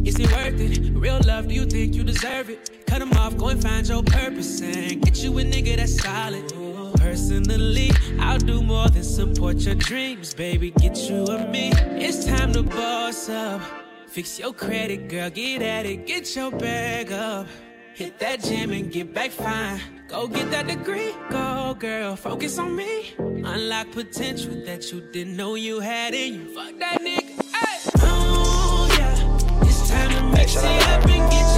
Is 0.04 0.20
it 0.20 0.30
worth 0.34 0.60
it? 0.60 0.92
Real 0.94 1.22
love, 1.26 1.48
do 1.48 1.56
you 1.56 1.68
think 1.68 1.96
you 1.96 2.04
deserve 2.04 2.50
it? 2.50 2.86
Cut 2.86 3.02
him 3.02 3.14
off, 3.14 3.38
go 3.38 3.48
and 3.48 3.62
find 3.62 3.88
your 3.88 4.04
purpose 4.04 4.60
and 4.60 5.02
get 5.02 5.24
you 5.24 5.40
a 5.40 5.44
nigga 5.44 5.78
that's 5.78 6.04
solid. 6.04 6.52
Personally, 7.00 7.92
I'll 8.20 8.38
do 8.38 8.62
more 8.62 8.90
than 8.90 9.04
support 9.04 9.58
your 9.58 9.76
dreams, 9.76 10.34
baby. 10.34 10.72
Get 10.72 10.98
you 11.10 11.24
a 11.26 11.48
me. 11.48 11.72
It's 11.74 12.26
time 12.26 12.54
to 12.54 12.64
boss 12.64 13.30
up. 13.30 13.62
Fix 14.08 14.40
your 14.40 14.54
credit, 14.54 15.08
girl, 15.08 15.30
get 15.30 15.62
at 15.62 15.86
it, 15.86 16.08
get 16.08 16.36
your 16.36 16.52
bag 16.52 17.12
up. 17.12 17.48
Hit 17.94 18.18
that 18.20 18.42
gym 18.44 18.72
and 18.72 18.92
get 18.92 19.14
back 19.14 19.30
fine. 19.30 19.80
Go 20.08 20.28
get 20.28 20.50
that 20.50 20.68
degree, 20.68 21.14
go 21.30 21.76
girl, 21.78 22.16
focus 22.16 22.58
on 22.58 22.76
me. 22.76 23.14
Unlock 23.20 23.92
potential 23.92 24.56
that 24.66 24.92
you 24.92 25.02
didn't 25.12 25.38
know 25.38 25.56
you 25.56 25.80
had 25.80 26.16
in 26.16 26.34
you. 26.34 26.56
Fuck 26.56 26.80
that 26.80 27.02
nigga, 27.02 27.40
hey. 27.54 27.92
Oh 28.02 28.88
yeah, 28.98 29.68
it's 29.68 29.90
time 29.90 30.10
to 30.10 30.24
mix 30.36 30.56
it 30.56 30.64
up 30.64 31.06
and 31.06 31.32
get 31.32 31.49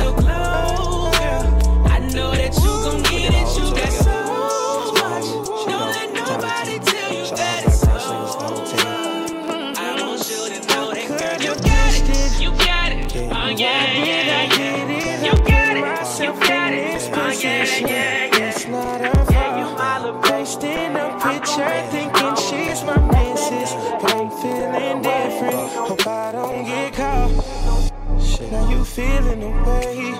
feeling 29.01 29.43
away. 29.43 30.13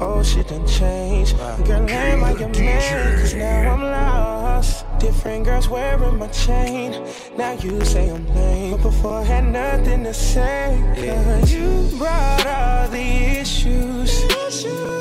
Oh, 0.00 0.22
shit 0.22 0.48
done 0.48 0.66
changed. 0.66 1.36
Girl, 1.66 1.88
am 1.88 2.24
I 2.24 2.32
your 2.32 2.48
man? 2.48 3.18
Cause 3.20 3.34
now 3.34 3.74
I'm 3.74 3.82
lost. 3.82 4.84
Different 4.98 5.44
girls 5.44 5.68
wearing 5.68 6.18
my 6.18 6.28
chain. 6.28 6.88
Now 7.36 7.52
you 7.52 7.84
say 7.84 8.10
I'm 8.10 8.26
lame. 8.34 8.70
But 8.72 8.82
before 8.82 9.18
I 9.20 9.24
had 9.24 9.44
nothing 9.44 10.04
to 10.04 10.14
say. 10.14 10.66
Cause 10.96 11.52
you 11.52 11.98
brought 11.98 12.46
all 12.46 12.88
the 12.88 13.08
issues. 13.40 14.10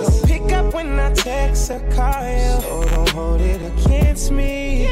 Don't 0.03 0.27
pick 0.27 0.51
up 0.51 0.73
when 0.73 0.99
I 0.99 1.13
text 1.13 1.71
or 1.71 1.79
call 1.95 2.23
you. 2.43 2.61
So 2.61 2.83
don't 2.95 3.09
hold 3.09 3.41
it 3.41 3.61
against 3.71 4.31
me. 4.31 4.87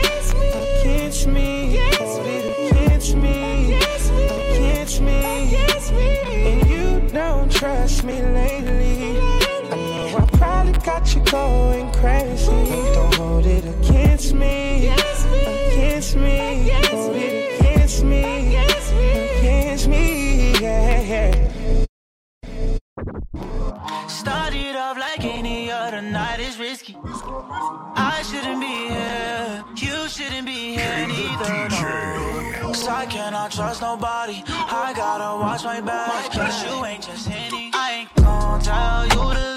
Against 0.82 1.28
me. 1.28 1.77
Crazy. 12.00 12.52
Don't 12.93 13.14
hold 13.16 13.45
it 13.45 13.66
against 13.66 14.34
me. 14.34 14.89
Against 14.89 16.16
me. 16.16 16.70
Hold 16.91 17.16
it 17.16 17.60
against 17.60 18.04
me. 18.04 18.56
Against 19.39 19.88
me. 19.88 20.54
Yeah, 20.62 21.02
yeah. 21.02 21.86
Started 24.08 24.76
off 24.76 24.98
like 24.98 25.24
any 25.24 25.72
other 25.72 26.02
night 26.02 26.39
is 26.39 26.58
risky. 26.60 26.95
I 27.04 28.24
shouldn't 28.30 28.60
be 28.60 28.76
here, 28.93 29.64
you 29.76 30.10
shouldn't 30.10 30.45
be 30.45 30.76
here 30.78 31.08
neither. 31.08 31.70
No. 31.70 32.52
Cause 32.62 32.88
I 32.88 33.06
cannot 33.06 33.52
trust 33.52 33.82
nobody. 33.82 34.43
I 34.48 34.93
gotta 34.95 35.39
watch 35.41 35.64
my 35.64 35.82
back. 35.82 36.32
Cause 36.32 36.64
you 36.64 36.86
ain't 36.86 37.04
just 37.04 37.30
any. 37.30 37.72
I 37.74 37.91
ain't 38.00 38.16
gon' 38.16 38.62
tell 38.62 39.06
you 39.06 39.34
to 39.39 39.57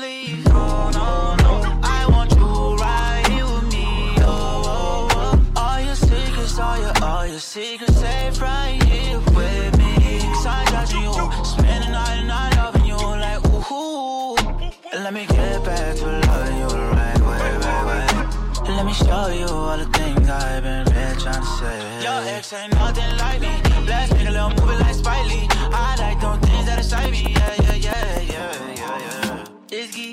all 7.40 7.42
secrets 7.42 7.96
safe 7.96 8.40
right 8.40 8.82
here 8.84 9.18
with 9.34 9.78
me. 9.78 10.20
Cause 10.20 10.46
I 10.46 10.64
got 10.72 10.92
you. 10.92 11.10
Spend 11.44 11.84
the 11.84 11.90
night 11.90 12.56
loving 12.56 12.84
you 12.84 12.96
like 12.96 13.40
ooh. 13.48 14.36
Let 14.92 15.14
me 15.14 15.24
get 15.26 15.64
back 15.64 15.96
to 15.96 16.06
loving 16.28 16.58
you 16.58 16.68
right 16.96 17.20
way, 17.28 17.44
right 17.64 17.84
way. 17.88 18.74
Let 18.76 18.84
me 18.84 18.92
show 18.92 19.28
you 19.28 19.46
all 19.46 19.78
the 19.78 19.86
things 19.86 20.28
I've 20.28 20.62
been 20.62 20.84
really 20.84 21.20
trying 21.22 21.40
to 21.40 21.52
say. 21.58 22.02
Your 22.04 22.20
ex 22.36 22.52
ain't 22.52 22.74
nothing 22.74 23.16
like 23.16 23.40
me. 23.40 23.54
Let's 23.86 24.12
make 24.12 24.28
a 24.28 24.32
little 24.32 24.50
movie 24.50 24.78
like 24.84 24.94
Spike 24.94 25.26
Lee. 25.30 25.48
I 25.72 25.96
like 25.98 26.20
those 26.20 26.38
things 26.46 26.66
that 26.66 26.78
excite 26.78 27.10
me. 27.10 27.22
Yeah, 27.38 27.54
yeah, 27.62 27.74
yeah, 27.74 28.20
yeah, 28.20 28.74
yeah, 28.76 28.98
yeah. 29.06 29.44
Risky, 29.72 30.12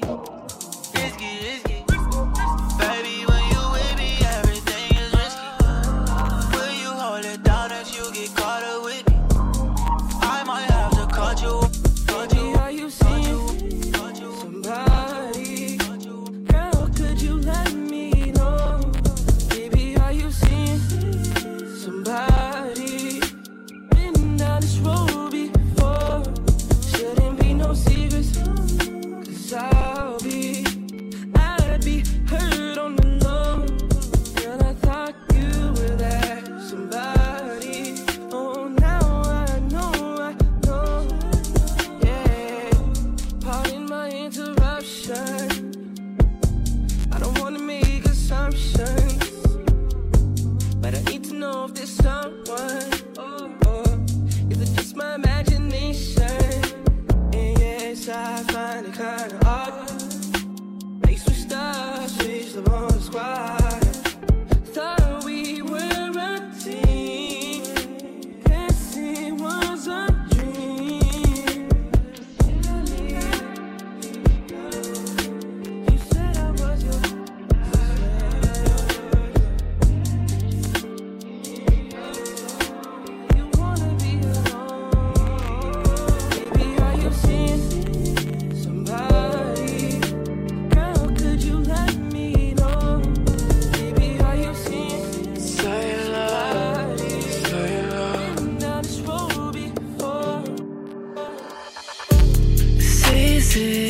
see 103.58 103.86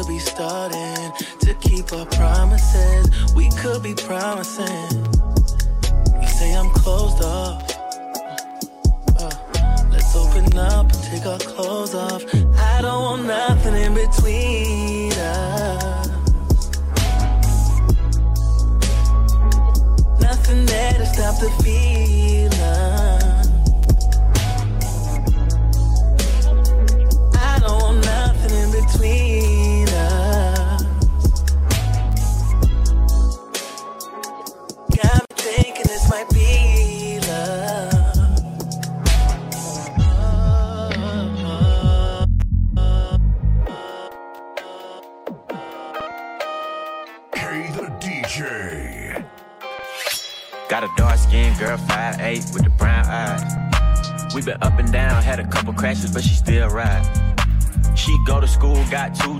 should 0.00 0.08
be 0.08 0.18
starting 0.18 1.12
to 1.40 1.54
keep 1.60 1.92
our 1.92 2.06
promises. 2.06 3.34
We 3.34 3.50
could 3.50 3.82
be 3.82 3.94
promising. 3.94 5.04
You 6.20 6.28
say 6.28 6.54
I'm 6.54 6.70
closed 6.70 7.22
off. 7.22 7.70
Uh, 9.18 9.30
let's 9.90 10.16
open 10.16 10.56
up 10.56 10.90
and 10.92 11.02
take 11.02 11.26
our 11.26 11.38
clothes 11.38 11.94
off. 11.94 12.24
I 12.56 12.80
don't 12.80 13.02
want 13.02 13.24
nothing 13.26 13.74
in 13.74 13.94
between 13.94 15.12
us. 15.12 16.08
Nothing 20.20 20.64
there 20.66 20.92
to 20.94 21.06
stop 21.06 21.40
the 21.40 21.50
feeling. 21.62 22.39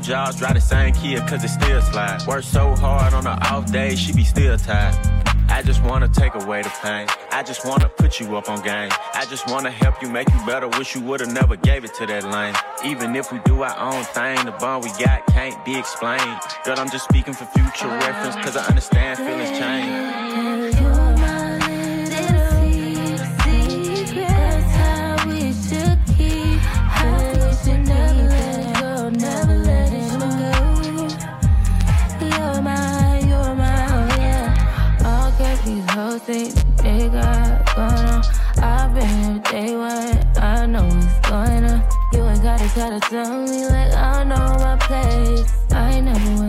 Jobs, 0.03 0.37
drive 0.37 0.55
the 0.55 0.61
same 0.61 0.95
Kia, 0.95 1.21
cause 1.29 1.45
it 1.45 1.49
still 1.49 1.81
slide. 1.83 2.27
Work 2.27 2.45
so 2.45 2.75
hard 2.75 3.13
on 3.13 3.25
the 3.25 3.31
off 3.31 3.71
day, 3.71 3.95
she 3.95 4.13
be 4.13 4.25
still 4.25 4.57
tired. 4.57 4.95
I 5.51 5.63
just 5.63 5.83
wanna 5.83 6.09
take 6.09 6.35
away 6.35 6.63
the 6.63 6.73
pain. 6.81 7.07
I 7.33 7.43
just 7.43 7.67
wanna 7.67 7.89
put 7.89 8.21
you 8.21 8.37
up 8.37 8.49
on 8.49 8.63
game. 8.63 8.91
I 9.15 9.27
just 9.29 9.51
wanna 9.51 9.71
help 9.71 10.01
you 10.01 10.09
make 10.09 10.29
you 10.33 10.47
better. 10.47 10.69
Wish 10.69 10.95
you 10.95 11.01
would've 11.01 11.33
never 11.33 11.57
gave 11.57 11.85
it 11.85 11.93
to 11.95 12.07
that 12.07 12.25
lane. 12.25 12.55
Even 12.85 13.15
if 13.17 13.33
we 13.33 13.41
do 13.41 13.63
our 13.63 13.77
own 13.79 14.05
thing, 14.05 14.45
the 14.47 14.53
bond 14.53 14.85
we 14.85 14.91
got 15.05 15.27
can't 15.27 15.63
be 15.65 15.79
explained. 15.79 16.41
Girl, 16.65 16.79
I'm 16.79 16.91
just 16.91 17.05
speaking 17.05 17.35
for 17.35 17.45
future 17.47 17.89
reference, 17.89 18.37
cause 18.37 18.57
I 18.57 18.65
understand 18.67 19.19
feelings 19.19 19.59
change. 19.59 20.50
think 36.33 36.55
they 36.77 37.09
got 37.09 37.75
going 37.75 38.07
on. 38.15 38.23
I've 38.63 38.95
been 38.95 39.09
here 39.09 39.43
day 39.51 39.77
one, 39.77 40.19
I 40.37 40.67
know 40.67 40.87
what's 40.87 41.29
going 41.29 41.65
on. 41.65 41.83
You 42.13 42.25
ain't 42.25 42.43
gotta 42.43 42.69
try 42.75 42.91
to 42.91 43.01
tell 43.01 43.43
me 43.43 43.67
like 43.67 43.93
I 43.95 44.23
know 44.25 44.47
my 44.65 44.77
place. 44.77 45.51
I 45.73 46.01
never 46.01 46.40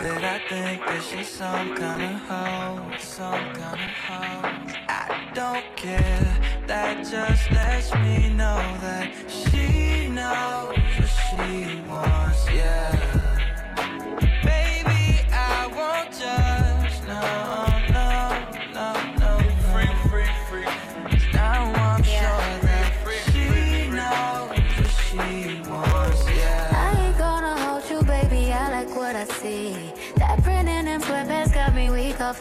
That 0.00 0.22
I 0.22 0.38
think 0.48 0.80
that 0.86 1.02
she's 1.02 1.28
some 1.28 1.74
kind 1.74 2.02
of 2.02 2.20
hoe, 2.28 2.96
some 3.00 3.52
kind 3.52 3.80
of 3.80 3.90
hoe. 4.06 4.76
I 4.88 5.28
don't 5.34 5.64
care, 5.74 6.38
that 6.68 6.98
just 6.98 7.50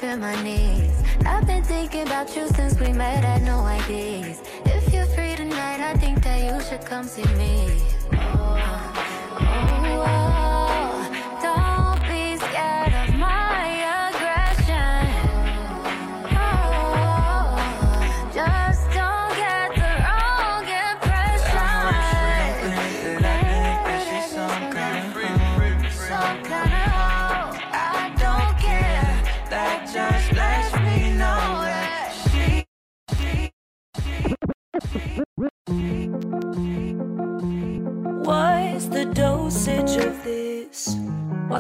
in 0.04 0.20
my 0.20 0.36
knees. 0.44 0.92
I've 1.26 1.48
been 1.48 1.64
thinking 1.64 2.02
about 2.02 2.36
you 2.36 2.46
since 2.50 2.78
we 2.78 2.92
met, 2.92 3.24
I 3.24 3.40
no 3.46 3.60
ideas. 3.62 4.42
If 4.66 4.94
you're 4.94 5.06
free 5.06 5.34
tonight, 5.38 5.80
I 5.80 5.94
think 5.94 6.22
that 6.26 6.44
you 6.44 6.62
should 6.62 6.86
come 6.86 7.06
see 7.06 7.24
me. 7.36 7.70
Oh, 8.12 8.18
oh, 8.18 9.38
oh. 9.40 10.06
oh. 10.06 10.37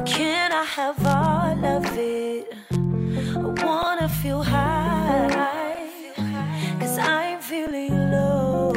Can't 0.07 0.53
I 0.53 0.63
have 0.63 1.05
all 1.05 1.65
of 1.65 1.85
it? 1.97 2.53
I 2.71 3.65
wanna 3.65 4.07
feel 4.07 4.41
high, 4.41 5.75
cause 6.79 6.97
I'm 6.97 7.41
feeling 7.41 7.93
low. 8.11 8.71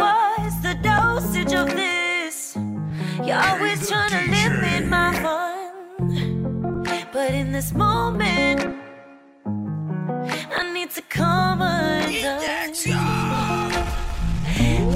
What's 0.00 0.56
the 0.60 0.74
dosage 0.82 1.54
of 1.54 1.68
this? 1.68 2.56
You're 3.24 3.38
always 3.38 3.88
trying 3.88 4.10
to 4.10 4.22
limit 4.36 4.86
my 4.88 5.14
fun, 5.22 6.82
but 7.12 7.30
in 7.30 7.52
this 7.52 7.72
moment, 7.72 8.76
I 9.46 10.72
need 10.74 10.90
to 10.90 11.02
come 11.02 11.62
undone. 11.62 12.72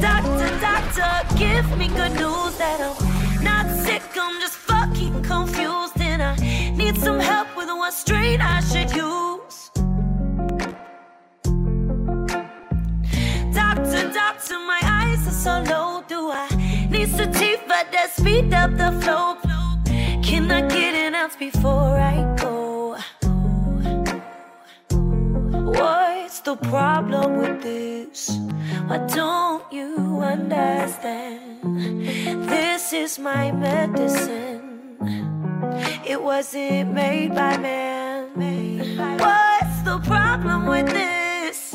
Doctor, 0.01 0.51
doctor, 0.61 1.37
give 1.39 1.79
me 1.79 1.87
good 1.89 2.15
news 2.15 2.57
that 2.59 2.81
I'm 2.81 3.08
some 6.99 7.21
help 7.21 7.49
with 7.57 7.69
what 7.69 7.93
strain 7.93 8.41
I 8.41 8.61
should 8.61 8.91
use. 8.91 9.71
Doctor, 13.55 14.03
doctor, 14.13 14.59
my 14.73 14.81
eyes 14.83 15.27
are 15.27 15.39
so 15.47 15.55
low. 15.71 16.03
Do 16.09 16.31
I 16.31 16.49
need 16.91 17.09
sativa 17.09 17.79
that 17.93 18.11
speed 18.17 18.53
up 18.53 18.71
the 18.77 18.93
flow? 19.03 19.37
Can 20.23 20.51
I 20.51 20.63
get 20.69 20.95
an 20.95 21.15
ounce 21.15 21.37
before 21.37 21.99
I 21.99 22.37
go? 22.37 22.97
What's 25.79 26.41
the 26.41 26.57
problem 26.57 27.39
with 27.39 27.63
this? 27.63 28.31
Why 28.87 28.99
don't 29.15 29.63
you 29.73 30.21
understand? 30.21 31.63
This 32.49 32.93
is 32.93 33.19
my 33.19 33.53
medicine. 33.53 34.68
It 36.07 36.23
wasn't 36.23 36.93
made 36.93 37.35
by 37.35 37.57
man. 37.59 38.31
What's 39.19 39.83
the 39.83 39.99
problem 40.01 40.67
with 40.67 40.87
this? 40.87 41.75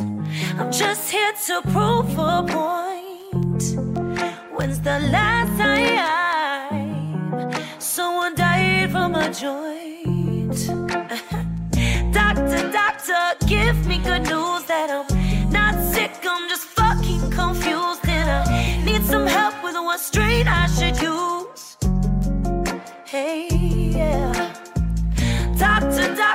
I'm 0.60 0.72
just 0.72 1.12
here 1.12 1.34
to 1.47 1.62
prove 1.72 2.18
a 2.18 2.43
point. 2.47 3.64
When's 4.56 4.80
the 4.80 4.99
last 5.12 5.58
time 5.58 7.51
someone 7.80 8.36
died 8.36 8.91
from 8.91 9.16
a 9.16 9.32
joint? 9.34 10.68
Doctor, 12.14 12.72
doctor, 12.72 13.24
give 13.47 13.88
me 13.88 13.97
good 13.99 14.24
news 14.24 14.64
that 14.66 14.89
I'm 14.89 15.51
not 15.51 15.76
sick, 15.93 16.12
I'm 16.24 16.49
just 16.49 16.66
fucking 16.66 17.30
confused. 17.32 18.08
And 18.08 18.30
I 18.30 18.84
need 18.84 19.04
some 19.04 19.28
help 19.28 19.64
with 19.64 19.76
what 19.76 19.99
strain 19.99 20.47
I 20.47 20.68
should 20.68 21.01
use. 21.01 21.78
Hey 23.06 23.53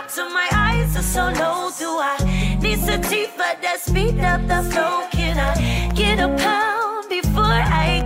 till 0.08 0.30
my 0.30 0.48
eyes 0.52 0.96
are 0.96 1.02
so 1.02 1.24
low. 1.40 1.70
Do 1.78 1.98
I 1.98 2.16
need 2.62 2.78
sativa 2.78 3.48
that 3.62 3.78
speed 3.80 4.20
up 4.20 4.40
the 4.48 4.62
flow? 4.70 5.06
Can 5.10 5.36
I 5.38 5.92
get 5.94 6.18
a 6.18 6.28
pound 6.28 7.08
before 7.08 7.60
I 7.84 8.04